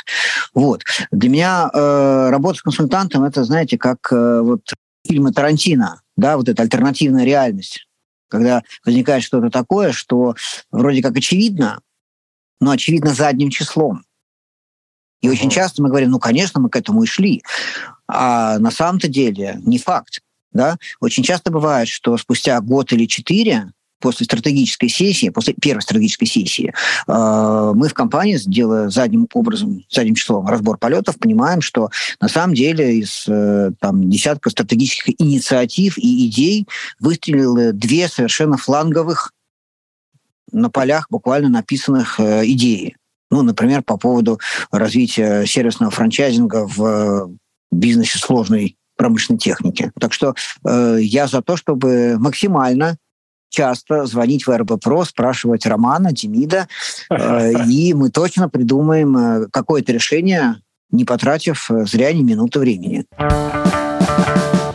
Вот. 0.56 0.84
Для 1.12 1.30
меня 1.30 1.70
э, 1.72 2.30
работа 2.32 2.58
с 2.58 2.62
консультантом 2.64 3.24
это, 3.24 3.44
знаете, 3.44 3.78
как 3.78 4.12
э, 4.12 4.42
вот 4.42 4.62
фильмы 5.08 5.32
Тарантино, 5.32 6.02
да, 6.18 6.36
вот 6.36 6.50
эта 6.50 6.64
альтернативная 6.64 7.24
реальность 7.24 7.88
когда 8.32 8.64
возникает 8.86 9.24
что-то 9.24 9.50
такое, 9.50 9.92
что 9.92 10.36
вроде 10.72 11.04
как 11.04 11.16
очевидно, 11.18 11.82
но 12.60 12.72
очевидно 12.72 13.14
задним 13.14 13.50
числом. 13.50 14.06
И 15.22 15.30
очень 15.30 15.52
часто 15.52 15.84
мы 15.84 15.90
говорим, 15.90 16.10
ну, 16.10 16.20
конечно, 16.20 16.60
мы 16.60 16.70
к 16.70 16.76
этому 16.76 17.04
и 17.04 17.06
шли. 17.06 17.44
А 18.08 18.58
на 18.58 18.72
самом-то 18.72 19.08
деле 19.08 19.60
не 19.64 19.78
факт. 19.78 20.22
Да? 20.52 20.78
Очень 21.00 21.24
часто 21.24 21.52
бывает, 21.52 21.88
что 21.88 22.18
спустя 22.18 22.60
год 22.60 22.92
или 22.92 23.06
четыре 23.06 23.72
после 24.02 24.26
стратегической 24.26 24.90
сессии, 24.90 25.30
после 25.30 25.54
первой 25.54 25.82
стратегической 25.82 26.28
сессии, 26.28 26.74
э, 27.08 27.72
мы 27.76 27.88
в 27.88 27.94
компании, 27.94 28.38
делая 28.46 28.90
задним 28.90 29.28
образом, 29.34 29.84
задним 29.90 30.16
числом 30.16 30.48
разбор 30.48 30.78
полетов, 30.78 31.18
понимаем, 31.18 31.62
что 31.62 31.90
на 32.20 32.28
самом 32.28 32.54
деле 32.54 32.98
из 32.98 33.26
э, 33.28 33.72
там, 33.80 34.10
десятка 34.10 34.50
стратегических 34.50 35.14
инициатив 35.22 35.98
и 35.98 36.28
идей 36.28 36.68
выстрелило 37.00 37.72
две 37.72 38.08
совершенно 38.08 38.58
фланговых 38.58 39.32
на 40.52 40.70
полях 40.70 41.08
буквально 41.10 41.50
написанных 41.50 42.20
э, 42.20 42.46
идеи. 42.46 42.98
Ну, 43.30 43.44
например, 43.44 43.82
по 43.82 43.98
поводу 43.98 44.40
развития 44.72 45.46
сервисного 45.46 45.92
франчайзинга 45.92 46.68
в 46.68 47.32
бизнесе 47.72 48.20
сложной 48.20 48.76
промышленной 48.98 49.40
техники. 49.40 49.92
Так 50.00 50.14
что 50.14 50.36
э, 50.64 50.98
я 51.02 51.28
за 51.28 51.42
то, 51.42 51.58
чтобы 51.58 52.18
максимально 52.20 52.98
часто 53.52 54.06
звонить 54.06 54.48
в 54.48 54.58
РБПРО, 54.58 55.04
спрашивать 55.04 55.68
Романа, 55.68 56.12
Демида, 56.12 56.68
э, 57.12 57.52
и 57.68 57.94
мы 57.94 58.10
точно 58.10 58.50
придумаем 58.50 59.18
э, 59.18 59.48
какое-то 59.52 59.92
решение, 59.92 60.56
не 60.90 61.06
потратив 61.06 61.70
э, 61.70 61.86
зря 61.86 62.12
ни 62.14 62.24
минуты 62.24 62.60
времени. 62.60 63.06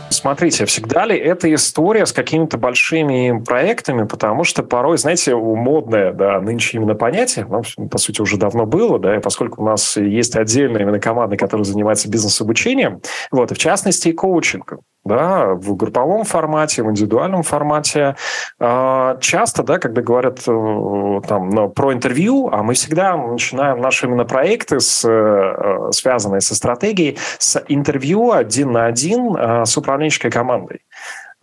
Смотрите, 0.09 0.65
всегда 0.65 1.05
ли 1.05 1.17
эта 1.17 1.53
история 1.53 2.05
с 2.05 2.11
какими-то 2.11 2.57
большими 2.57 3.43
проектами, 3.45 4.05
потому 4.07 4.43
что 4.43 4.63
порой, 4.63 4.97
знаете, 4.97 5.35
модное, 5.35 6.13
да, 6.13 6.39
нынче 6.39 6.77
именно 6.77 6.95
понятие, 6.95 7.45
ну, 7.49 7.87
по 7.87 7.97
сути, 7.97 8.21
уже 8.21 8.37
давно 8.37 8.65
было, 8.65 8.99
да, 8.99 9.15
и 9.15 9.19
поскольку 9.19 9.61
у 9.61 9.65
нас 9.65 9.97
есть 9.97 10.35
отдельная 10.35 10.81
именно 10.81 10.99
команда, 10.99 11.37
которая 11.37 11.65
занимается 11.65 12.09
бизнес-обучением, 12.09 13.01
вот, 13.31 13.51
и 13.51 13.55
в 13.55 13.57
частности, 13.57 14.09
и 14.09 14.13
коучингом 14.13 14.79
да, 15.07 15.53
в 15.53 15.75
групповом 15.75 16.23
формате, 16.23 16.83
в 16.83 16.89
индивидуальном 16.89 17.43
формате. 17.43 18.15
А, 18.59 19.17
часто, 19.19 19.63
да, 19.63 19.79
когда 19.79 20.01
говорят 20.01 20.39
э, 20.47 21.21
там, 21.27 21.71
про 21.71 21.93
интервью, 21.93 22.49
а 22.51 22.63
мы 22.63 22.73
всегда 22.73 23.17
начинаем 23.17 23.81
наши 23.81 24.05
именно 24.05 24.25
проекты, 24.25 24.79
с, 24.79 25.07
э, 25.07 25.91
связанные 25.91 26.41
со 26.41 26.55
стратегией, 26.55 27.17
с 27.39 27.61
интервью 27.67 28.31
один 28.31 28.71
на 28.71 28.85
один 28.85 29.35
э, 29.35 29.65
с 29.65 29.77
управленческой 29.77 30.31
командой. 30.31 30.81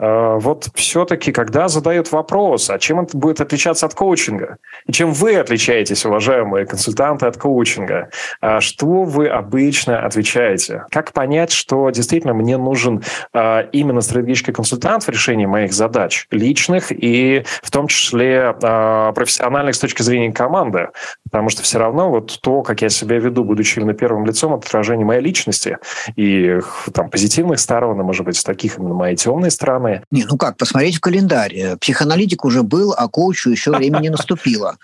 Э, 0.04 0.38
вот 0.38 0.68
все-таки, 0.74 1.32
когда 1.32 1.68
задают 1.68 2.12
вопрос, 2.12 2.70
а 2.70 2.78
чем 2.78 3.00
это 3.00 3.16
будет 3.16 3.40
отличаться 3.40 3.86
от 3.86 3.94
коучинга? 3.94 4.58
И 4.86 4.92
чем 4.92 5.12
вы 5.12 5.36
отличаетесь, 5.36 6.04
уважаемые 6.04 6.66
консультанты, 6.66 7.26
от 7.26 7.36
коучинга? 7.36 8.10
А 8.40 8.60
что 8.60 9.04
вы 9.04 9.28
обычно 9.28 10.04
отвечаете? 10.04 10.84
Как 10.90 11.12
понять, 11.12 11.52
что 11.52 11.90
действительно 11.90 12.34
мне 12.34 12.56
нужен 12.56 13.02
э, 13.32 13.68
именно 13.72 14.00
стратегический 14.00 14.52
консультант 14.52 15.04
в 15.04 15.08
решении 15.08 15.46
моих 15.46 15.72
задач, 15.72 16.26
личных 16.30 16.90
и 16.90 17.44
в 17.62 17.70
том 17.70 17.86
числе 17.86 18.54
профессиональных 18.60 19.74
с 19.74 19.78
точки 19.78 20.02
зрения 20.02 20.32
команды? 20.32 20.88
Потому 21.34 21.48
что 21.48 21.64
все 21.64 21.80
равно 21.80 22.10
вот 22.10 22.38
то, 22.42 22.62
как 22.62 22.80
я 22.82 22.88
себя 22.88 23.18
веду, 23.18 23.42
будучи 23.42 23.80
именно 23.80 23.92
первым 23.92 24.24
лицом, 24.24 24.54
это 24.54 24.68
отражение 24.68 25.04
моей 25.04 25.20
личности 25.20 25.78
и 26.14 26.60
там 26.92 27.10
позитивных 27.10 27.58
сторон, 27.58 28.00
и, 28.00 28.04
может 28.04 28.24
быть, 28.24 28.40
таких 28.44 28.78
именно 28.78 28.94
моей 28.94 29.16
темной 29.16 29.50
стороны. 29.50 30.04
Не, 30.12 30.26
ну 30.26 30.38
как, 30.38 30.56
посмотреть 30.56 30.98
в 30.98 31.00
календарь. 31.00 31.76
Психоаналитик 31.80 32.44
уже 32.44 32.62
был, 32.62 32.94
а 32.96 33.08
коучу 33.08 33.50
еще 33.50 33.72
время 33.76 33.98
не 33.98 34.10
наступило. 34.10 34.76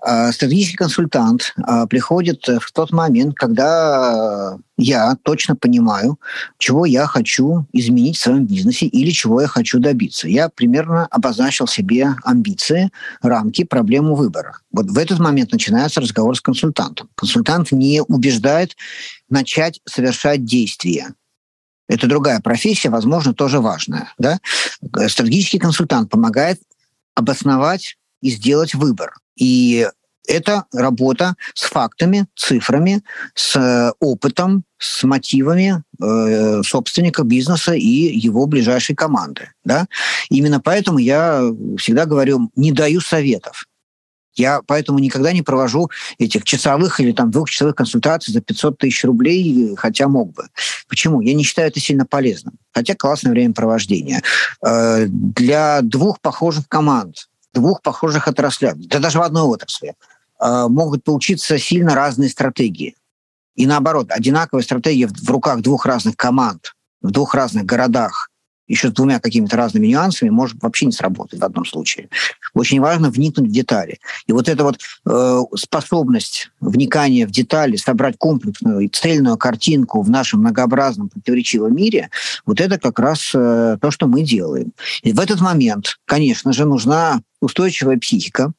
А, 0.00 0.32
стратегический 0.32 0.76
консультант 0.76 1.54
а, 1.62 1.86
приходит 1.86 2.46
в 2.46 2.72
тот 2.72 2.92
момент, 2.92 3.34
когда 3.34 4.56
я 4.76 5.16
точно 5.22 5.56
понимаю, 5.56 6.20
чего 6.58 6.86
я 6.86 7.06
хочу 7.06 7.66
изменить 7.72 8.16
в 8.16 8.20
своем 8.20 8.46
бизнесе 8.46 8.86
или 8.86 9.10
чего 9.10 9.40
я 9.40 9.48
хочу 9.48 9.80
добиться. 9.80 10.28
Я 10.28 10.48
примерно 10.48 11.06
обозначил 11.06 11.66
себе 11.66 12.14
амбиции, 12.22 12.90
рамки, 13.22 13.64
проблему 13.64 14.14
выбора. 14.14 14.60
Вот 14.72 14.86
в 14.86 14.98
этот 14.98 15.18
момент 15.18 15.52
начинается 15.52 16.00
разговор 16.00 16.36
с 16.36 16.40
консультантом. 16.40 17.08
Консультант 17.16 17.72
не 17.72 18.02
убеждает 18.02 18.76
начать 19.28 19.80
совершать 19.84 20.44
действия 20.44 21.14
это 21.88 22.06
другая 22.06 22.40
профессия, 22.40 22.90
возможно, 22.90 23.34
тоже 23.34 23.60
важная. 23.60 24.12
Да? 24.18 24.38
Стратегический 25.08 25.58
консультант 25.58 26.10
помогает 26.10 26.60
обосновать 27.14 27.96
и 28.20 28.30
сделать 28.30 28.74
выбор. 28.74 29.14
И 29.38 29.86
это 30.28 30.64
работа 30.72 31.34
с 31.54 31.64
фактами, 31.64 32.26
цифрами, 32.36 33.02
с 33.34 33.56
э, 33.56 33.92
опытом, 33.98 34.64
с 34.78 35.02
мотивами 35.04 35.82
э, 36.00 36.62
собственника 36.62 37.24
бизнеса 37.24 37.72
и 37.72 38.18
его 38.18 38.46
ближайшей 38.46 38.94
команды. 38.94 39.50
Да? 39.64 39.86
Именно 40.28 40.60
поэтому 40.60 40.98
я 40.98 41.42
всегда 41.78 42.04
говорю, 42.04 42.50
не 42.56 42.72
даю 42.72 43.00
советов. 43.00 43.64
Я 44.38 44.60
поэтому 44.64 45.00
никогда 45.00 45.32
не 45.32 45.42
провожу 45.42 45.90
этих 46.18 46.44
часовых 46.44 47.00
или 47.00 47.12
там 47.12 47.30
двухчасовых 47.30 47.74
консультаций 47.74 48.32
за 48.32 48.40
500 48.40 48.78
тысяч 48.78 49.04
рублей, 49.04 49.74
хотя 49.76 50.06
мог 50.06 50.32
бы. 50.32 50.44
Почему? 50.88 51.20
Я 51.20 51.34
не 51.34 51.42
считаю 51.42 51.68
это 51.68 51.80
сильно 51.80 52.06
полезным. 52.06 52.54
Хотя 52.72 52.94
классное 52.94 53.32
времяпровождение. 53.32 54.22
Э, 54.64 55.06
для 55.08 55.80
двух 55.82 56.20
похожих 56.20 56.68
команд, 56.68 57.27
двух 57.54 57.82
похожих 57.82 58.28
отраслей, 58.28 58.72
да 58.74 58.98
даже 58.98 59.18
в 59.18 59.22
одной 59.22 59.42
отрасли, 59.42 59.94
э, 60.40 60.66
могут 60.68 61.04
получиться 61.04 61.58
сильно 61.58 61.94
разные 61.94 62.28
стратегии. 62.28 62.96
И 63.54 63.66
наоборот, 63.66 64.10
одинаковая 64.10 64.62
стратегия 64.62 65.08
в 65.08 65.30
руках 65.30 65.60
двух 65.62 65.86
разных 65.86 66.16
команд, 66.16 66.74
в 67.02 67.10
двух 67.10 67.34
разных 67.34 67.64
городах 67.64 68.27
еще 68.68 68.88
с 68.88 68.92
двумя 68.92 69.18
какими-то 69.18 69.56
разными 69.56 69.86
нюансами 69.86 70.30
может 70.30 70.62
вообще 70.62 70.86
не 70.86 70.92
сработать 70.92 71.40
в 71.40 71.44
одном 71.44 71.64
случае. 71.64 72.08
Очень 72.54 72.80
важно 72.80 73.10
вникнуть 73.10 73.48
в 73.48 73.52
детали. 73.52 73.98
И 74.26 74.32
вот 74.32 74.48
эта 74.48 74.62
вот 74.62 74.78
э, 75.06 75.42
способность 75.56 76.50
вникания 76.60 77.26
в 77.26 77.30
детали, 77.30 77.76
собрать 77.76 78.16
комплексную 78.18 78.80
и 78.80 78.88
цельную 78.88 79.36
картинку 79.36 80.02
в 80.02 80.10
нашем 80.10 80.40
многообразном 80.40 81.08
противоречивом 81.08 81.74
мире, 81.74 82.10
вот 82.46 82.60
это 82.60 82.78
как 82.78 82.98
раз 82.98 83.32
э, 83.34 83.78
то, 83.80 83.90
что 83.90 84.06
мы 84.06 84.22
делаем. 84.22 84.72
И 85.02 85.12
в 85.12 85.20
этот 85.20 85.40
момент, 85.40 85.98
конечно 86.04 86.52
же, 86.52 86.64
нужна 86.64 87.20
устойчивая 87.40 87.98
психика, 87.98 88.52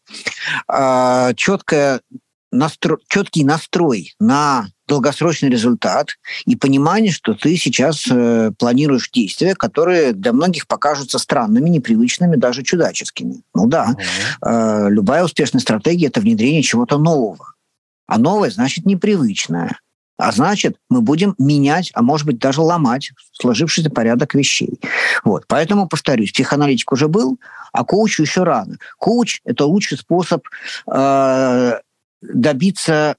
э, 0.68 1.34
четкая 1.36 2.02
настро... 2.52 2.98
четкий 3.08 3.44
настрой 3.44 4.14
на 4.20 4.68
долгосрочный 4.88 5.50
результат 5.50 6.10
и 6.46 6.56
понимание, 6.56 7.12
что 7.12 7.34
ты 7.34 7.56
сейчас 7.58 8.06
э, 8.10 8.52
планируешь 8.58 9.10
действия, 9.12 9.56
которые 9.56 10.14
для 10.14 10.34
многих 10.34 10.68
покажутся 10.68 11.20
странными, 11.20 11.70
непривычными, 11.70 12.36
даже 12.36 12.64
чудаческими. 12.64 13.44
Ну 13.54 13.68
да, 13.68 13.96
mm-hmm. 13.96 14.88
э, 14.88 14.90
любая 14.90 15.24
успешная 15.24 15.62
стратегия– 15.62 16.08
это 16.08 16.22
внедрение 16.22 16.64
чего-то 16.64 16.98
нового. 16.98 17.54
А 18.08 18.18
новое 18.18 18.50
значит 18.50 18.86
непривычное. 18.86 19.78
А 20.18 20.34
значит, 20.34 20.76
мы 20.90 21.02
будем 21.02 21.34
менять, 21.38 21.92
а 21.94 22.02
может 22.02 22.26
быть 22.26 22.40
даже 22.40 22.60
ломать 22.60 23.12
сложившийся 23.32 23.90
порядок 23.90 24.36
вещей. 24.36 24.82
Вот. 25.24 25.46
Поэтому, 25.48 25.88
повторюсь, 25.88 26.34
психоаналитик 26.34 26.92
уже 26.92 27.08
был, 27.08 27.40
а 27.72 27.86
коучу 27.86 28.24
еще 28.24 28.44
рано. 28.44 28.78
Коуч– 28.98 29.40
это 29.46 29.64
лучший 29.64 29.98
способ 29.98 30.46
э, 30.92 31.80
добиться 32.22 33.16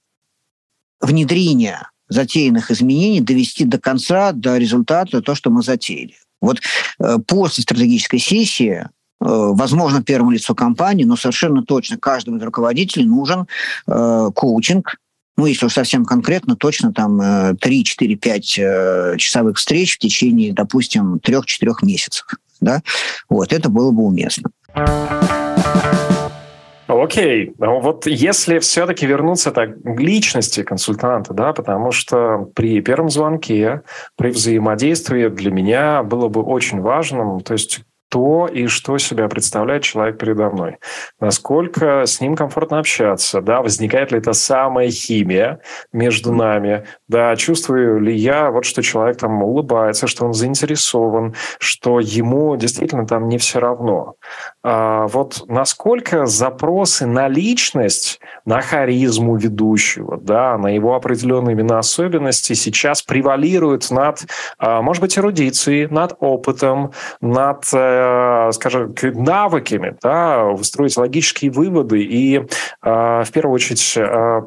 внедрения 1.00 1.90
затеянных 2.08 2.70
изменений, 2.70 3.20
довести 3.20 3.64
до 3.64 3.78
конца, 3.78 4.32
до 4.32 4.58
результата 4.58 5.22
то, 5.22 5.34
что 5.34 5.50
мы 5.50 5.62
затеяли. 5.62 6.16
Вот 6.40 6.60
э, 6.98 7.18
после 7.26 7.62
стратегической 7.62 8.18
сессии 8.18 8.82
э, 8.82 8.86
возможно, 9.20 10.02
первому 10.02 10.32
лицу 10.32 10.54
компании, 10.54 11.04
но 11.04 11.16
совершенно 11.16 11.62
точно 11.62 11.98
каждому 11.98 12.38
из 12.38 12.42
руководителей 12.42 13.06
нужен 13.06 13.46
э, 13.86 14.30
коучинг, 14.34 14.96
ну, 15.36 15.46
если 15.46 15.66
уж 15.66 15.72
совсем 15.72 16.04
конкретно, 16.04 16.54
точно 16.54 16.92
там 16.92 17.56
3, 17.56 17.84
4, 17.84 18.16
5 18.16 18.44
часовых 19.18 19.56
встреч 19.56 19.94
в 19.94 19.98
течение, 19.98 20.52
допустим, 20.52 21.14
3-4 21.14 21.76
месяцев. 21.80 22.26
Да? 22.60 22.82
Вот, 23.30 23.54
это 23.54 23.70
было 23.70 23.90
бы 23.90 24.02
уместно. 24.02 24.50
Окей, 26.90 27.52
вот 27.58 28.06
если 28.06 28.58
все-таки 28.58 29.06
вернуться 29.06 29.52
так 29.52 29.80
к 29.80 30.00
личности 30.00 30.64
консультанта, 30.64 31.32
да, 31.32 31.52
потому 31.52 31.92
что 31.92 32.50
при 32.54 32.80
первом 32.80 33.10
звонке, 33.10 33.82
при 34.16 34.30
взаимодействии 34.30 35.28
для 35.28 35.52
меня 35.52 36.02
было 36.02 36.28
бы 36.28 36.42
очень 36.42 36.80
важным, 36.80 37.40
то 37.40 37.52
есть 37.52 37.82
то 38.10 38.46
и 38.46 38.66
что 38.66 38.98
себя 38.98 39.28
представляет 39.28 39.82
человек 39.82 40.18
передо 40.18 40.50
мной. 40.50 40.76
Насколько 41.20 42.06
с 42.06 42.20
ним 42.20 42.36
комфортно 42.36 42.78
общаться, 42.78 43.40
да, 43.40 43.62
возникает 43.62 44.12
ли 44.12 44.18
эта 44.18 44.32
самая 44.32 44.90
химия 44.90 45.60
между 45.92 46.32
нами, 46.32 46.84
да, 47.08 47.34
чувствую 47.36 48.00
ли 48.00 48.14
я, 48.14 48.50
вот 48.50 48.64
что 48.64 48.82
человек 48.82 49.18
там 49.18 49.42
улыбается, 49.42 50.06
что 50.06 50.26
он 50.26 50.34
заинтересован, 50.34 51.34
что 51.58 52.00
ему 52.00 52.56
действительно 52.56 53.06
там 53.06 53.28
не 53.28 53.38
все 53.38 53.60
равно. 53.60 54.14
А 54.62 55.06
вот 55.06 55.44
насколько 55.46 56.26
запросы 56.26 57.06
на 57.06 57.28
личность, 57.28 58.20
на 58.44 58.60
харизму 58.60 59.36
ведущего, 59.36 60.18
да, 60.20 60.58
на 60.58 60.68
его 60.68 60.94
определенные 60.94 61.54
именно 61.54 61.78
особенности 61.78 62.54
сейчас 62.54 63.02
превалируют 63.02 63.90
над, 63.90 64.26
а, 64.58 64.82
может 64.82 65.00
быть, 65.00 65.16
эрудицией, 65.16 65.86
над 65.86 66.16
опытом, 66.18 66.92
над 67.20 67.64
Э, 67.72 67.99
скажем, 68.52 68.94
навыками, 69.02 69.96
да, 70.02 70.56
строить 70.62 70.96
логические 70.96 71.50
выводы 71.50 72.02
и, 72.02 72.36
э, 72.36 72.44
в 72.82 73.28
первую 73.32 73.54
очередь, 73.54 73.94
э, 73.96 74.42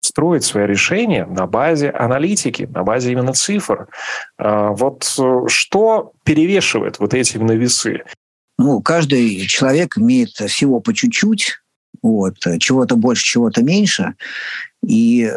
строить 0.00 0.44
свои 0.44 0.66
решения 0.66 1.26
на 1.26 1.46
базе 1.46 1.90
аналитики, 1.90 2.68
на 2.72 2.82
базе 2.82 3.12
именно 3.12 3.32
цифр. 3.32 3.86
Вот 4.38 5.04
что 5.46 6.12
перевешивает 6.24 6.98
вот 6.98 7.14
эти 7.14 7.36
именно 7.36 7.52
весы? 7.52 8.02
Ну, 8.58 8.80
каждый 8.80 9.46
человек 9.46 9.98
имеет 9.98 10.30
всего 10.30 10.80
по 10.80 10.92
чуть-чуть, 10.92 11.60
вот, 12.02 12.34
чего-то 12.58 12.96
больше, 12.96 13.24
чего-то 13.24 13.62
меньше, 13.62 14.14
и 14.84 15.30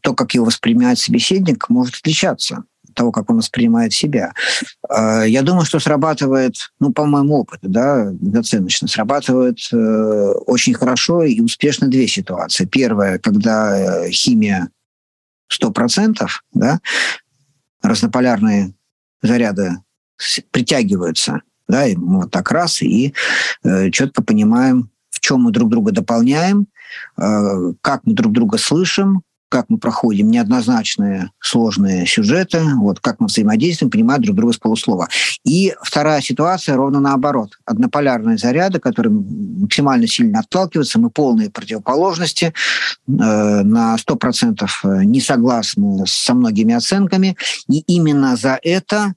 то, 0.00 0.14
как 0.14 0.34
его 0.34 0.46
воспринимает 0.46 0.98
собеседник, 0.98 1.68
может 1.68 1.96
отличаться 1.96 2.64
того, 2.94 3.12
как 3.12 3.30
он 3.30 3.38
воспринимает 3.38 3.92
себя. 3.92 4.32
А, 4.88 5.22
я 5.24 5.42
думаю, 5.42 5.64
что 5.64 5.78
срабатывает, 5.80 6.54
ну, 6.80 6.92
по 6.92 7.04
моему 7.04 7.40
опыту, 7.40 7.68
да, 7.68 8.12
недооценочно, 8.20 8.88
срабатывает 8.88 9.58
э, 9.72 10.32
очень 10.46 10.74
хорошо 10.74 11.22
и 11.22 11.40
успешно 11.40 11.88
две 11.88 12.06
ситуации. 12.06 12.64
Первая, 12.64 13.18
когда 13.18 14.06
э, 14.06 14.10
химия 14.10 14.70
100%, 15.52 16.26
да, 16.54 16.80
разнополярные 17.82 18.74
заряды 19.22 19.78
притягиваются, 20.50 21.42
да, 21.68 21.86
и 21.86 21.96
мы 21.96 22.22
вот 22.22 22.30
так 22.30 22.50
раз, 22.50 22.82
и 22.82 23.14
э, 23.64 23.90
четко 23.90 24.22
понимаем, 24.22 24.90
в 25.10 25.20
чем 25.20 25.42
мы 25.42 25.52
друг 25.52 25.70
друга 25.70 25.92
дополняем, 25.92 26.66
как 27.16 28.00
мы 28.04 28.14
друг 28.14 28.32
друга 28.32 28.58
слышим, 28.58 29.22
как 29.52 29.66
мы 29.68 29.76
проходим 29.76 30.30
неоднозначные 30.30 31.30
сложные 31.38 32.06
сюжеты, 32.06 32.62
вот 32.76 33.00
как 33.00 33.20
мы 33.20 33.26
взаимодействуем, 33.26 33.90
понимая 33.90 34.18
друг 34.18 34.34
друга 34.34 34.54
с 34.54 34.56
полуслова. 34.56 35.08
И 35.44 35.74
вторая 35.82 36.22
ситуация 36.22 36.74
ровно 36.74 37.00
наоборот. 37.00 37.58
Однополярные 37.66 38.38
заряды, 38.38 38.80
которые 38.80 39.12
максимально 39.12 40.06
сильно 40.06 40.40
отталкиваются, 40.40 40.98
мы 40.98 41.10
полные 41.10 41.50
противоположности, 41.50 42.46
э, 42.46 42.52
на 43.06 43.98
100% 43.98 45.04
не 45.04 45.20
согласны 45.20 46.06
со 46.06 46.32
многими 46.32 46.72
оценками. 46.72 47.36
И 47.68 47.80
именно 47.80 48.36
за 48.36 48.58
это 48.62 49.12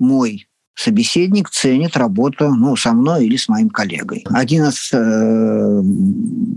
мой 0.00 0.49
собеседник 0.80 1.50
ценит 1.50 1.96
работу 1.96 2.54
ну, 2.54 2.74
со 2.76 2.92
мной 2.92 3.26
или 3.26 3.36
с 3.36 3.48
моим 3.48 3.68
коллегой. 3.68 4.24
Один 4.30 4.64
из 4.64 4.90
э, 4.92 5.80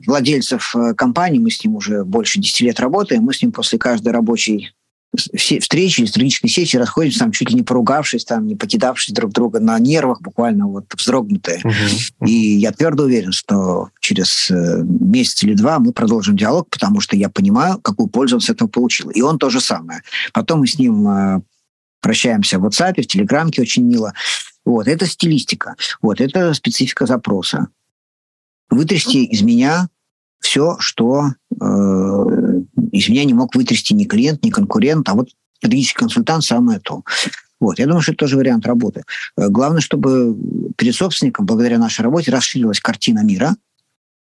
владельцев 0.07 0.75
э, 0.75 0.93
компании, 0.93 1.39
мы 1.39 1.51
с 1.51 1.63
ним 1.63 1.75
уже 1.75 2.05
больше 2.05 2.39
10 2.39 2.61
лет 2.61 2.79
работаем, 2.79 3.23
мы 3.23 3.33
с 3.33 3.41
ним 3.41 3.51
после 3.51 3.77
каждой 3.77 4.13
рабочей 4.13 4.71
встречи 5.15 5.99
или 5.99 6.07
стратегической 6.07 6.49
сессии 6.49 6.77
расходимся 6.77 7.19
там 7.19 7.31
чуть 7.31 7.49
ли 7.49 7.55
не 7.55 7.61
поругавшись, 7.61 8.25
там 8.25 8.47
не 8.47 8.55
покидавшись 8.55 9.13
друг 9.13 9.31
друга 9.31 9.59
на 9.59 9.77
нервах, 9.77 10.21
буквально 10.21 10.67
вот 10.67 10.85
вздрогнутые. 10.95 11.61
Uh-huh. 11.63 12.27
И 12.27 12.57
я 12.57 12.71
твердо 12.71 13.03
уверен, 13.03 13.31
что 13.31 13.89
через 13.99 14.49
э, 14.49 14.81
месяц 14.83 15.43
или 15.43 15.53
два 15.53 15.77
мы 15.77 15.91
продолжим 15.91 16.35
диалог, 16.35 16.67
потому 16.69 16.99
что 16.99 17.15
я 17.15 17.29
понимаю, 17.29 17.79
какую 17.79 18.07
пользу 18.07 18.37
он 18.37 18.41
с 18.41 18.49
этого 18.49 18.67
получил. 18.67 19.09
И 19.09 19.21
он 19.21 19.37
то 19.37 19.51
же 19.51 19.61
самое. 19.61 20.01
Потом 20.33 20.61
мы 20.61 20.67
с 20.67 20.79
ним 20.79 21.07
э, 21.07 21.41
прощаемся 22.03 22.59
в 22.59 22.65
WhatsApp, 22.65 23.01
в 23.01 23.07
Телеграмке 23.07 23.63
очень 23.63 23.83
мило. 23.83 24.13
Вот, 24.65 24.87
это 24.87 25.07
стилистика. 25.07 25.75
Вот, 26.01 26.21
это 26.21 26.53
специфика 26.53 27.07
запроса. 27.07 27.69
Вытрясти 28.69 29.25
из 29.25 29.41
меня 29.41 29.87
все, 30.39 30.75
что 30.79 31.33
э, 31.49 31.63
из 32.91 33.09
меня 33.09 33.23
не 33.23 33.33
мог 33.33 33.55
вытрясти 33.55 33.93
ни 33.93 34.03
клиент, 34.03 34.43
ни 34.43 34.49
конкурент, 34.49 35.07
а 35.09 35.13
вот 35.13 35.29
стратегический 35.57 35.99
консультант 35.99 36.43
самое 36.43 36.79
то. 36.79 37.03
Вот. 37.59 37.79
Я 37.79 37.85
думаю, 37.87 38.01
что 38.01 38.11
это 38.11 38.19
тоже 38.19 38.35
вариант 38.35 38.65
работы. 38.65 39.03
Э, 39.37 39.47
главное, 39.47 39.81
чтобы 39.81 40.35
перед 40.77 40.95
собственником, 40.95 41.45
благодаря 41.45 41.77
нашей 41.77 42.01
работе, 42.01 42.31
расширилась 42.31 42.81
картина 42.81 43.23
мира, 43.23 43.55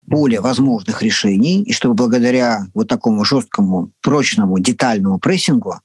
поле 0.09 0.39
возможных 0.39 1.03
решений, 1.03 1.61
и 1.61 1.73
чтобы 1.73 1.93
благодаря 1.93 2.65
вот 2.73 2.87
такому 2.87 3.25
жесткому, 3.25 3.91
прочному, 4.01 4.57
детальному 4.59 5.19
прессингу 5.19 5.75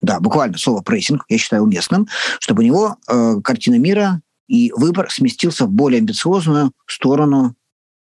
да, 0.00 0.20
буквально 0.20 0.58
слово 0.58 0.82
прессинг, 0.82 1.24
я 1.28 1.38
считаю 1.38 1.62
уместным, 1.62 2.06
чтобы 2.40 2.62
у 2.62 2.66
него 2.66 2.96
э, 3.08 3.34
картина 3.42 3.78
мира 3.78 4.20
и 4.46 4.72
выбор 4.74 5.10
сместился 5.10 5.66
в 5.66 5.70
более 5.70 5.98
амбициозную 5.98 6.72
сторону 6.86 7.54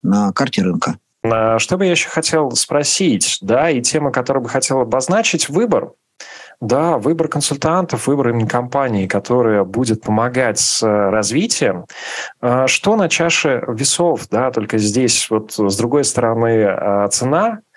на 0.02 0.32
карте 0.32 0.62
рынка. 0.62 0.98
Что 1.22 1.76
бы 1.76 1.84
я 1.84 1.90
еще 1.90 2.08
хотел 2.08 2.52
спросить, 2.52 3.38
да, 3.40 3.70
и 3.70 3.82
тема, 3.82 4.12
которую 4.12 4.44
бы 4.44 4.48
хотел 4.48 4.80
обозначить, 4.80 5.48
выбор. 5.48 5.92
Да, 6.60 6.98
выбор 6.98 7.28
консультантов, 7.28 8.08
выбор 8.08 8.30
именно 8.30 8.48
компании, 8.48 9.06
которая 9.06 9.62
будет 9.62 10.02
помогать 10.02 10.58
с 10.58 10.82
э, 10.82 10.86
развитием. 10.88 11.84
А 12.40 12.66
что 12.66 12.96
на 12.96 13.08
чаше 13.08 13.62
весов, 13.68 14.28
да, 14.28 14.50
только 14.50 14.78
здесь 14.78 15.30
вот 15.30 15.52
с 15.52 15.76
другой 15.76 16.02
стороны 16.02 16.64
а, 16.64 17.06
цена, 17.08 17.46
а, 17.46 17.67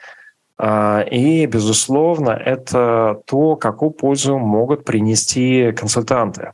и, 0.62 1.45
безусловно, 1.47 2.30
это 2.32 3.21
то, 3.26 3.56
какую 3.56 3.91
пользу 3.91 4.38
могут 4.38 4.86
принести 4.86 5.71
консультанты. 5.71 6.54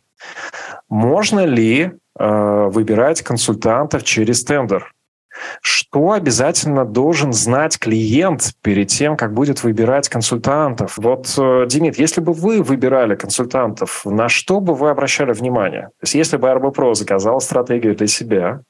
Можно 0.90 1.46
ли 1.46 1.92
а, 2.18 2.68
выбирать 2.68 3.22
консультантов 3.22 4.04
через 4.04 4.44
тендер? 4.44 4.94
Что 5.62 6.12
обязательно 6.12 6.86
должен 6.86 7.34
знать 7.34 7.78
клиент 7.80 8.54
перед 8.62 8.88
тем, 8.88 9.18
как 9.18 9.34
будет 9.34 9.64
выбирать 9.64 10.10
консультантов? 10.10 10.98
Вот, 10.98 11.34
э, 11.38 11.66
Демид, 11.68 11.98
если 12.00 12.22
бы 12.22 12.34
вы 12.34 12.62
выбирали 12.62 13.16
консультантов, 13.16 14.02
на 14.06 14.30
что 14.30 14.60
бы 14.60 14.74
вы 14.74 14.90
обращали 14.90 15.34
внимание? 15.34 15.90
То 16.00 16.04
есть 16.04 16.16
если 16.16 16.38
бы 16.38 16.54
РБ 16.54 16.76
Про 16.76 16.94
заказал 16.94 17.42
стратегию 17.42 17.96
для 17.96 18.08
себя, 18.08 18.62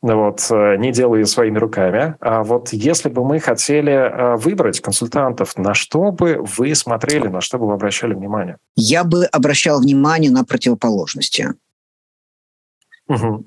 вот, 0.00 0.46
э, 0.50 0.76
не 0.76 0.92
делая 0.92 1.20
ее 1.20 1.26
своими 1.26 1.58
руками, 1.58 2.16
а 2.20 2.42
вот 2.42 2.72
если 2.72 3.08
бы 3.08 3.24
мы 3.24 3.40
хотели 3.40 3.92
э, 3.92 4.36
выбрать 4.36 4.80
консультантов, 4.80 5.56
на 5.56 5.74
что 5.74 6.12
бы 6.12 6.44
вы 6.56 6.74
смотрели, 6.74 7.28
на 7.28 7.40
что 7.40 7.58
бы 7.58 7.66
вы 7.66 7.74
обращали 7.74 8.14
внимание? 8.14 8.56
Я 8.74 9.04
бы 9.04 9.24
обращал 9.26 9.80
внимание 9.80 10.30
на 10.30 10.44
противоположности. 10.44 11.54
Угу. 13.08 13.44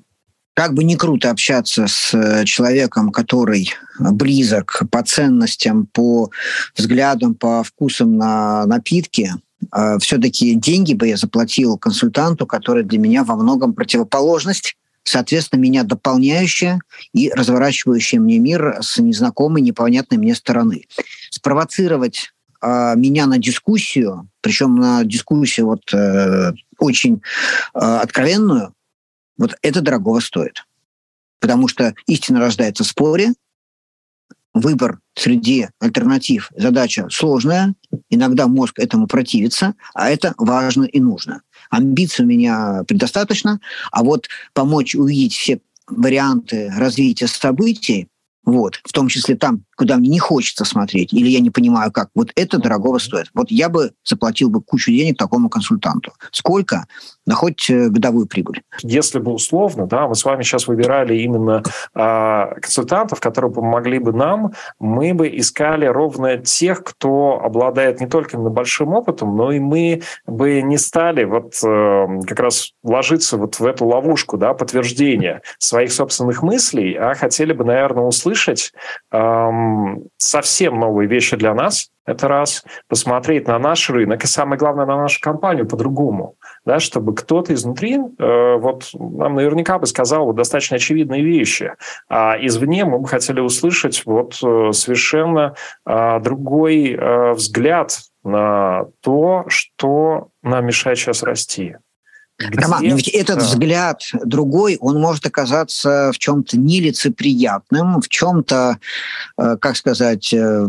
Как 0.56 0.72
бы 0.72 0.84
не 0.84 0.96
круто 0.96 1.30
общаться 1.30 1.86
с 1.86 2.14
э, 2.14 2.46
человеком, 2.46 3.12
который 3.12 3.74
близок 3.98 4.84
по 4.90 5.02
ценностям, 5.02 5.84
по 5.84 6.30
взглядам, 6.74 7.34
по 7.34 7.62
вкусам 7.62 8.16
на 8.16 8.64
напитки, 8.64 9.34
э, 9.70 9.98
все-таки 9.98 10.54
деньги 10.54 10.94
бы 10.94 11.08
я 11.08 11.18
заплатил 11.18 11.76
консультанту, 11.76 12.46
который 12.46 12.84
для 12.84 12.98
меня 12.98 13.22
во 13.22 13.36
многом 13.36 13.74
противоположность, 13.74 14.78
соответственно, 15.04 15.60
меня 15.60 15.82
дополняющая 15.82 16.80
и 17.12 17.30
разворачивающая 17.30 18.18
мне 18.18 18.38
мир 18.38 18.78
с 18.80 18.96
незнакомой, 18.96 19.60
непонятной 19.60 20.16
мне 20.16 20.34
стороны. 20.34 20.86
Спровоцировать 21.28 22.32
э, 22.62 22.94
меня 22.96 23.26
на 23.26 23.36
дискуссию, 23.36 24.30
причем 24.40 24.76
на 24.76 25.04
дискуссию 25.04 25.66
вот 25.66 25.92
э, 25.92 26.52
очень 26.78 27.20
э, 27.74 27.78
откровенную, 27.78 28.72
вот 29.38 29.56
это 29.62 29.80
дорогого 29.80 30.20
стоит. 30.20 30.64
Потому 31.40 31.68
что 31.68 31.94
истина 32.06 32.40
рождается 32.40 32.84
в 32.84 32.86
споре, 32.86 33.34
выбор 34.54 35.00
среди 35.14 35.68
альтернатив 35.80 36.50
задача 36.56 37.08
сложная, 37.10 37.74
иногда 38.08 38.46
мозг 38.46 38.78
этому 38.78 39.06
противится, 39.06 39.74
а 39.94 40.08
это 40.08 40.34
важно 40.38 40.84
и 40.84 40.98
нужно. 40.98 41.42
Амбиций 41.70 42.24
у 42.24 42.28
меня 42.28 42.82
предостаточно, 42.88 43.60
а 43.92 44.02
вот 44.02 44.28
помочь 44.54 44.94
увидеть 44.94 45.34
все 45.34 45.60
варианты 45.86 46.72
развития 46.74 47.26
событий, 47.26 48.08
вот, 48.44 48.80
в 48.82 48.92
том 48.92 49.08
числе 49.08 49.36
там, 49.36 49.65
куда 49.76 49.96
мне 49.96 50.08
не 50.08 50.18
хочется 50.18 50.64
смотреть, 50.64 51.12
или 51.12 51.28
я 51.28 51.40
не 51.40 51.50
понимаю, 51.50 51.92
как, 51.92 52.08
вот 52.14 52.30
это 52.34 52.58
дорогого 52.58 52.98
стоит. 52.98 53.26
Вот 53.34 53.50
я 53.50 53.68
бы 53.68 53.92
заплатил 54.04 54.50
бы 54.50 54.62
кучу 54.62 54.90
денег 54.90 55.18
такому 55.18 55.48
консультанту. 55.48 56.12
Сколько? 56.32 56.86
На 57.26 57.34
хоть 57.34 57.70
годовую 57.70 58.26
прибыль. 58.26 58.62
Если 58.82 59.18
бы 59.18 59.32
условно, 59.32 59.86
да, 59.86 60.06
мы 60.06 60.14
с 60.14 60.24
вами 60.24 60.42
сейчас 60.42 60.68
выбирали 60.68 61.16
именно 61.16 61.62
э, 61.94 62.60
консультантов, 62.60 63.20
которые 63.20 63.52
помогли 63.52 63.98
бы 63.98 64.12
нам, 64.12 64.52
мы 64.78 65.12
бы 65.12 65.28
искали 65.28 65.86
ровно 65.86 66.38
тех, 66.38 66.84
кто 66.84 67.40
обладает 67.42 68.00
не 68.00 68.06
только 68.06 68.38
большим 68.38 68.94
опытом, 68.94 69.36
но 69.36 69.52
и 69.52 69.58
мы 69.58 70.02
бы 70.26 70.62
не 70.62 70.78
стали 70.78 71.24
вот 71.24 71.54
э, 71.64 72.06
как 72.26 72.40
раз 72.40 72.72
ложиться 72.82 73.36
вот 73.36 73.58
в 73.58 73.64
эту 73.64 73.86
ловушку, 73.86 74.38
да, 74.38 74.54
подтверждения 74.54 75.42
своих 75.58 75.92
собственных 75.92 76.42
мыслей, 76.42 76.94
а 76.94 77.14
хотели 77.14 77.52
бы, 77.52 77.64
наверное, 77.64 78.04
услышать 78.04 78.72
э, 79.10 79.50
совсем 80.16 80.78
новые 80.78 81.08
вещи 81.08 81.36
для 81.36 81.54
нас, 81.54 81.90
это 82.06 82.28
раз, 82.28 82.64
посмотреть 82.88 83.48
на 83.48 83.58
наш 83.58 83.90
рынок 83.90 84.22
и, 84.22 84.26
самое 84.26 84.58
главное, 84.58 84.86
на 84.86 84.96
нашу 84.96 85.20
компанию 85.20 85.66
по-другому, 85.66 86.36
да, 86.64 86.78
чтобы 86.78 87.14
кто-то 87.14 87.52
изнутри, 87.52 87.96
э, 87.96 88.56
вот 88.56 88.90
нам 88.94 89.34
наверняка 89.34 89.78
бы 89.78 89.86
сказал 89.86 90.26
вот, 90.26 90.36
достаточно 90.36 90.76
очевидные 90.76 91.22
вещи, 91.22 91.72
а 92.08 92.36
извне 92.40 92.84
мы 92.84 93.00
бы 93.00 93.08
хотели 93.08 93.40
услышать 93.40 94.04
вот 94.06 94.38
э, 94.42 94.72
совершенно 94.72 95.54
э, 95.84 96.20
другой 96.20 96.92
э, 96.92 97.32
взгляд 97.32 97.98
на 98.22 98.86
то, 99.00 99.44
что 99.48 100.28
нам 100.42 100.66
мешает 100.66 100.98
сейчас 100.98 101.22
расти. 101.22 101.76
Где? 102.38 102.60
Роман, 102.60 102.86
но 102.86 102.96
ведь 102.96 103.08
этот 103.08 103.42
взгляд 103.42 104.02
другой, 104.24 104.76
он 104.80 105.00
может 105.00 105.26
оказаться 105.26 106.10
в 106.12 106.18
чем-то 106.18 106.58
нелицеприятным, 106.58 108.00
в 108.00 108.08
чем-то, 108.08 108.78
э, 109.38 109.56
как 109.58 109.76
сказать, 109.76 110.34
э, 110.34 110.68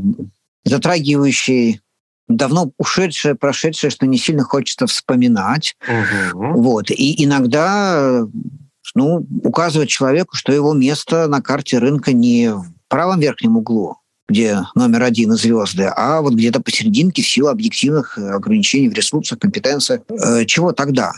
затрагивающий 0.63 1.82
давно 2.30 2.71
ушедшее, 2.77 3.36
прошедшее, 3.36 3.89
что 3.89 4.06
не 4.06 4.17
сильно 4.17 4.43
хочется 4.43 4.88
вспоминать. 4.88 5.75
Угу. 5.88 6.62
Вот. 6.62 6.91
И 6.91 7.23
иногда 7.23 8.25
ну, 8.95 9.25
указывать 9.43 9.89
человеку, 9.89 10.36
что 10.36 10.51
его 10.51 10.73
место 10.73 11.27
на 11.27 11.41
карте 11.41 11.77
рынка 11.77 12.13
не 12.13 12.53
в 12.53 12.65
правом 12.88 13.19
верхнем 13.19 13.58
углу, 13.58 13.97
где 14.27 14.62
номер 14.75 15.03
один 15.03 15.34
и 15.34 15.38
звезды, 15.38 15.84
а 15.84 16.21
вот 16.21 16.34
где-то 16.34 16.62
посерединке 16.62 17.21
в 17.21 17.27
силу 17.27 17.49
объективных 17.49 18.17
ограничений 18.17 18.89
в 18.89 18.93
ресурсах, 18.93 19.39
компетенциях. 19.39 20.01
Э, 20.10 20.45
чего 20.45 20.71
тогда? 20.71 21.13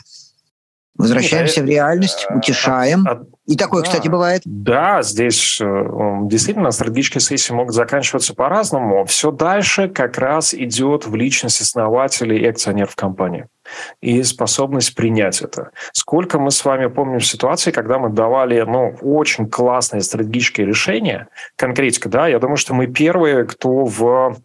Возвращаемся 1.00 1.62
Нет, 1.62 1.70
в 1.70 1.72
реальность, 1.72 2.28
э, 2.30 2.36
утешаем. 2.36 3.08
И 3.50 3.58
такое, 3.58 3.82
да, 3.82 3.90
кстати, 3.90 4.08
бывает. 4.08 4.44
Да, 4.46 5.02
здесь 5.02 5.60
э, 5.60 5.88
действительно 6.26 6.70
стратегические 6.70 7.22
сессии 7.22 7.52
могут 7.52 7.74
заканчиваться 7.74 8.36
по-разному. 8.36 9.06
Все 9.06 9.32
дальше 9.32 9.90
как 9.90 10.20
раз 10.20 10.54
идет 10.54 11.08
в 11.08 11.16
личность 11.16 11.60
основателей 11.60 12.38
и 12.38 12.46
акционеров 12.46 12.96
компании 12.96 13.48
и 14.02 14.24
способность 14.24 14.96
принять 14.96 15.42
это. 15.42 15.72
Сколько 15.94 16.40
мы 16.40 16.52
с 16.52 16.64
вами 16.64 16.88
помним 16.88 17.20
ситуации, 17.20 17.72
когда 17.72 18.00
мы 18.00 18.10
давали 18.10 18.62
ну, 18.62 18.96
очень 19.02 19.50
классные 19.50 20.02
стратегические 20.02 20.68
решения, 20.68 21.28
конкретика, 21.56 22.10
да, 22.10 22.28
я 22.28 22.40
думаю, 22.40 22.58
что 22.58 22.74
мы 22.74 22.88
первые, 22.88 23.46
кто 23.46 23.86
в 23.86 24.36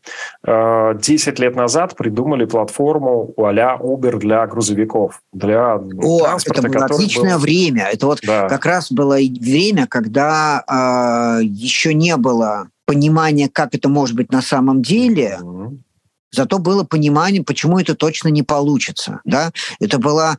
э, 0.46 0.94
10 0.98 1.38
лет 1.38 1.56
назад 1.56 1.96
придумали 1.96 2.44
платформу 2.44 3.32
а 3.36 3.78
Uber 3.78 4.16
для 4.18 4.46
грузовиков, 4.46 5.20
для 5.32 5.76
О, 5.76 6.20
транспорта. 6.20 6.60
Это 6.60 6.70
было 6.70 6.84
отличное 6.86 7.34
был... 7.34 7.40
время. 7.40 7.88
Это 7.92 8.06
вот 8.06 8.20
да. 8.22 8.48
как 8.48 8.66
раз 8.66 8.90
было 8.94 9.16
время, 9.16 9.86
когда 9.86 10.64
э, 10.66 11.44
еще 11.44 11.92
не 11.94 12.16
было 12.16 12.68
понимания, 12.86 13.48
как 13.48 13.74
это 13.74 13.88
может 13.88 14.16
быть 14.16 14.32
на 14.32 14.42
самом 14.42 14.82
деле. 14.82 15.38
Mm-hmm 15.42 15.78
Зато 16.34 16.58
было 16.58 16.82
понимание, 16.82 17.44
почему 17.44 17.78
это 17.78 17.94
точно 17.94 18.28
не 18.28 18.42
получится. 18.42 19.20
Да? 19.24 19.52
Это 19.78 19.98
было 19.98 20.36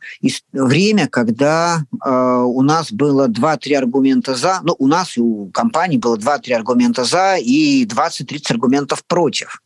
время, 0.51 1.07
когда 1.07 1.83
э, 2.03 2.09
у 2.09 2.61
нас 2.61 2.91
было 2.91 3.27
2-3 3.29 3.75
аргумента 3.75 4.35
«за», 4.35 4.59
ну, 4.63 4.75
у 4.77 4.87
нас 4.87 5.15
и 5.15 5.21
у 5.21 5.49
компании 5.51 5.97
было 5.97 6.17
2-3 6.17 6.53
аргумента 6.53 7.05
«за» 7.05 7.37
и 7.37 7.85
20-30 7.85 8.51
аргументов 8.51 9.03
«против» 9.07 9.61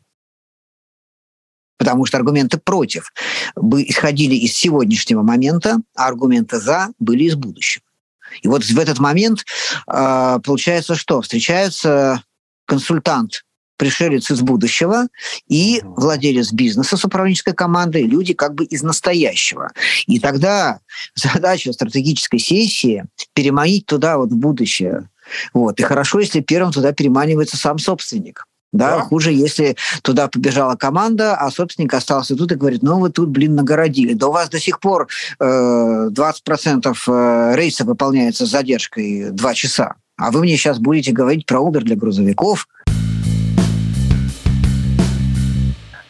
потому 1.80 2.06
что 2.06 2.18
аргументы 2.18 2.58
против 2.58 3.14
бы 3.56 3.84
исходили 3.84 4.36
из 4.36 4.54
сегодняшнего 4.54 5.24
момента, 5.24 5.78
а 5.96 6.08
аргументы 6.08 6.60
за 6.60 6.90
были 7.00 7.24
из 7.24 7.36
будущего. 7.36 7.86
И 8.42 8.48
вот 8.48 8.64
в 8.64 8.80
этот 8.80 9.00
момент 9.00 9.46
э, 9.88 10.40
получается 10.44 10.96
что? 10.96 11.22
Встречается 11.22 12.24
консультант 12.66 13.44
пришелец 13.80 14.30
из 14.30 14.42
будущего 14.42 15.08
и 15.48 15.82
владелец 15.84 16.52
бизнеса 16.52 16.98
с 16.98 17.06
управленческой 17.06 17.54
командой, 17.54 18.04
люди 18.04 18.34
как 18.34 18.54
бы 18.54 18.66
из 18.66 18.84
настоящего. 18.84 19.72
И 20.06 20.20
тогда 20.20 20.80
задача 21.16 21.72
стратегической 21.72 22.40
сессии 22.40 23.06
переманить 23.34 23.86
туда 23.86 24.18
вот 24.18 24.32
в 24.32 24.36
будущее. 24.36 25.10
Вот. 25.54 25.80
И 25.80 25.84
хорошо, 25.84 26.20
если 26.20 26.42
первым 26.42 26.74
туда 26.74 26.92
переманивается 26.92 27.56
сам 27.56 27.80
собственник. 27.80 28.46
Да, 28.72 28.98
да, 28.98 29.02
хуже, 29.02 29.32
если 29.32 29.76
туда 30.04 30.28
побежала 30.28 30.76
команда, 30.76 31.36
а 31.36 31.50
собственник 31.50 31.94
остался 31.94 32.36
тут 32.36 32.52
и 32.52 32.56
говорит, 32.56 32.84
ну 32.84 33.00
вы 33.00 33.10
тут, 33.10 33.30
блин, 33.30 33.56
нагородили. 33.56 34.14
Да 34.14 34.28
у 34.28 34.32
вас 34.32 34.50
до 34.50 34.60
сих 34.60 34.80
пор 34.80 35.08
э, 35.40 35.44
20% 35.44 36.96
э, 37.08 37.56
рейса 37.56 37.84
выполняется 37.84 38.46
с 38.46 38.50
задержкой 38.50 39.32
2 39.32 39.54
часа. 39.56 39.96
А 40.18 40.32
вы 40.32 40.42
мне 40.42 40.58
сейчас 40.58 40.80
будете 40.80 41.12
говорить 41.12 41.46
про 41.46 41.60
Uber 41.60 41.82
для 41.82 41.96
грузовиков– 41.96 42.68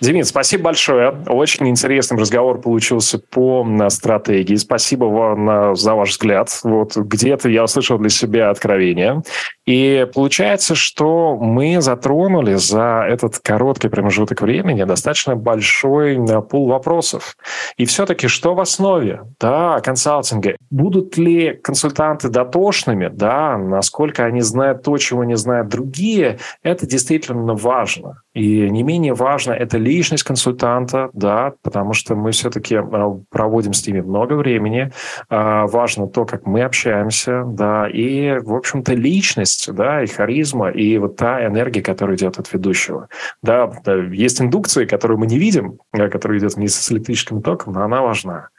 Демид, 0.02 0.28
спасибо 0.28 0.66
большое. 0.66 1.10
Очень 1.28 1.68
интересный 1.68 2.18
разговор 2.18 2.62
получился 2.62 3.20
по 3.20 3.68
стратегии. 3.90 4.56
Спасибо 4.56 5.06
вам 5.06 5.76
за 5.76 5.94
ваш 5.94 6.12
взгляд. 6.12 6.58
Вот 6.64 6.96
где-то 6.96 7.50
я 7.50 7.66
услышал 7.66 7.98
для 7.98 8.10
себя 8.10 8.50
откровение. 8.50 9.24
И 9.70 10.08
получается, 10.16 10.74
что 10.74 11.38
мы 11.38 11.80
затронули 11.80 12.56
за 12.56 13.06
этот 13.08 13.38
короткий 13.38 13.88
промежуток 13.88 14.42
времени 14.42 14.84
достаточно 14.84 15.36
большой 15.36 16.18
пул 16.50 16.70
вопросов. 16.70 17.38
И 17.78 17.86
все-таки 17.86 18.28
что 18.28 18.56
в 18.56 18.62
основе 18.62 19.22
да, 19.40 19.80
консалтинга? 19.82 20.56
Будут 20.72 21.20
ли 21.20 21.54
консультанты 21.54 22.30
дотошными? 22.30 23.10
Да, 23.14 23.60
насколько 23.60 24.26
они 24.26 24.42
знают 24.42 24.82
то, 24.82 24.98
чего 24.98 25.24
не 25.24 25.38
знают 25.38 25.68
другие? 25.68 26.40
Это 26.64 26.88
действительно 26.88 27.54
важно. 27.54 28.24
И 28.34 28.68
не 28.72 28.82
менее 28.82 29.14
важно 29.14 29.52
это 29.52 29.78
личность 29.78 30.24
консультанта, 30.24 31.12
да, 31.14 31.54
потому 31.62 31.94
что 31.94 32.16
мы 32.16 32.32
все-таки 32.32 32.76
э, 32.76 32.84
проводим 33.30 33.74
с 33.74 33.86
ними 33.86 34.02
много 34.02 34.34
времени. 34.34 34.92
А, 35.30 35.68
важно 35.68 36.08
то, 36.08 36.26
как 36.26 36.48
мы 36.48 36.64
общаемся, 36.64 37.44
да, 37.46 37.88
и, 37.88 38.40
в 38.40 38.56
общем-то, 38.56 38.94
личность 38.94 39.59
уверенность, 39.68 39.74
да, 39.74 40.04
и 40.04 40.08
харизма, 40.08 40.70
и 40.70 40.98
вот 40.98 41.16
та 41.16 41.46
энергия, 41.46 41.82
которая 41.82 42.16
идет 42.16 42.40
от 42.40 42.52
ведущего. 42.54 43.10
Да, 43.42 43.72
есть 44.12 44.42
индукция, 44.42 44.86
которую 44.86 45.20
мы 45.20 45.28
не 45.28 45.40
видим, 45.40 45.80
которая 45.92 46.40
идет 46.40 46.56
вместе 46.56 46.82
с 46.82 46.92
электрическим 46.92 47.42
током, 47.42 47.74
но 47.74 47.84
она 47.84 48.02
важна. 48.02 48.50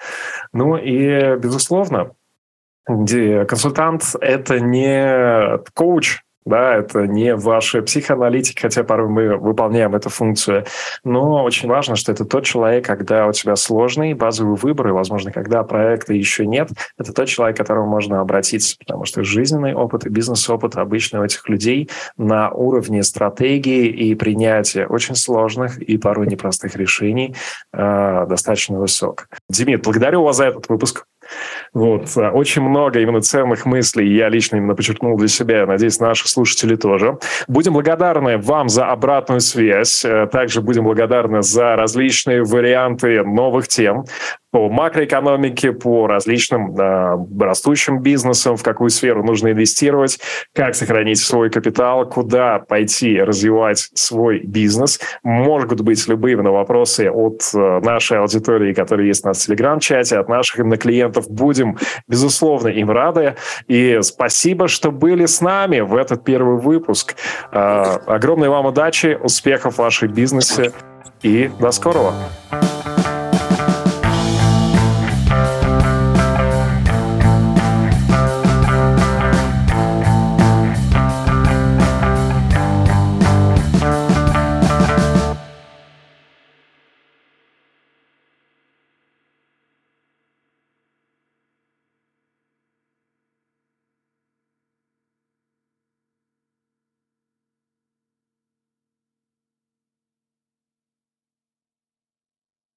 Ну 0.52 0.76
и, 0.76 1.36
безусловно, 1.36 2.12
консультант– 2.86 4.16
это 4.20 4.60
не 4.60 5.58
коуч, 5.74 6.20
да, 6.46 6.76
это 6.76 7.06
не 7.06 7.34
ваши 7.34 7.82
психоаналитики, 7.82 8.60
хотя 8.60 8.82
порой 8.82 9.08
мы 9.08 9.36
выполняем 9.36 9.94
эту 9.94 10.08
функцию, 10.08 10.64
но 11.04 11.44
очень 11.44 11.68
важно, 11.68 11.96
что 11.96 12.12
это 12.12 12.24
тот 12.24 12.44
человек, 12.44 12.84
когда 12.86 13.26
у 13.26 13.32
тебя 13.32 13.56
сложный 13.56 14.14
базовый 14.14 14.56
выбор, 14.56 14.88
и, 14.88 14.92
возможно, 14.92 15.32
когда 15.32 15.62
проекта 15.64 16.14
еще 16.14 16.46
нет, 16.46 16.70
это 16.98 17.12
тот 17.12 17.28
человек, 17.28 17.56
к 17.56 17.58
которому 17.58 17.86
можно 17.86 18.20
обратиться, 18.20 18.76
потому 18.78 19.04
что 19.04 19.22
жизненный 19.22 19.74
опыт 19.74 20.06
и 20.06 20.08
бизнес-опыт 20.08 20.76
обычно 20.76 21.20
у 21.20 21.24
этих 21.24 21.48
людей 21.48 21.90
на 22.16 22.50
уровне 22.50 23.02
стратегии 23.02 23.86
и 23.86 24.14
принятия 24.14 24.86
очень 24.86 25.16
сложных 25.16 25.78
и 25.78 25.98
порой 25.98 26.26
непростых 26.26 26.76
решений 26.76 27.34
э, 27.72 28.26
достаточно 28.28 28.78
высок. 28.78 29.28
Димит, 29.48 29.82
благодарю 29.82 30.22
вас 30.22 30.36
за 30.36 30.46
этот 30.46 30.68
выпуск. 30.68 31.04
Вот. 31.72 32.08
А, 32.16 32.30
очень 32.30 32.62
много 32.62 33.00
именно 33.00 33.20
ценных 33.20 33.66
мыслей 33.66 34.14
я 34.14 34.28
лично 34.28 34.56
именно 34.56 34.74
подчеркнул 34.74 35.16
для 35.16 35.28
себя. 35.28 35.66
Надеюсь, 35.66 36.00
наши 36.00 36.28
слушатели 36.28 36.76
тоже. 36.76 37.18
Будем 37.48 37.74
благодарны 37.74 38.38
вам 38.38 38.68
за 38.68 38.86
обратную 38.86 39.40
связь. 39.40 40.04
Э, 40.04 40.26
также 40.26 40.60
будем 40.60 40.84
благодарны 40.84 41.42
за 41.42 41.76
различные 41.76 42.42
варианты 42.42 43.22
новых 43.24 43.68
тем 43.68 44.04
по 44.50 44.68
макроэкономике, 44.68 45.72
по 45.72 46.06
различным 46.06 46.74
э, 46.76 47.16
растущим 47.40 48.00
бизнесам, 48.00 48.56
в 48.56 48.62
какую 48.62 48.90
сферу 48.90 49.22
нужно 49.22 49.52
инвестировать, 49.52 50.18
как 50.54 50.74
сохранить 50.74 51.18
свой 51.18 51.50
капитал, 51.50 52.08
куда 52.08 52.58
пойти 52.58 53.20
развивать 53.20 53.90
свой 53.94 54.40
бизнес. 54.40 55.00
Могут 55.22 55.80
быть 55.82 56.06
любые 56.08 56.34
именно 56.34 56.50
вопросы 56.50 57.10
от 57.10 57.42
э, 57.54 57.80
нашей 57.80 58.18
аудитории, 58.18 58.72
которая 58.72 59.06
есть 59.06 59.24
у 59.24 59.28
нас 59.28 59.38
в 59.42 59.46
Телеграм-чате, 59.46 60.18
от 60.18 60.28
наших 60.28 60.60
клиентов. 60.78 61.30
Будем, 61.30 61.78
безусловно, 62.08 62.68
им 62.68 62.90
рады. 62.90 63.36
И 63.68 63.98
спасибо, 64.02 64.68
что 64.68 64.90
были 64.90 65.26
с 65.26 65.40
нами 65.40 65.80
в 65.80 65.94
этот 65.94 66.24
первый 66.24 66.58
выпуск. 66.58 67.14
Э, 67.52 67.98
огромной 68.06 68.48
вам 68.48 68.66
удачи, 68.66 69.18
успехов 69.20 69.74
в 69.74 69.78
вашей 69.78 70.08
бизнесе 70.08 70.72
и 71.22 71.50
до 71.60 71.70
скорого! 71.70 72.12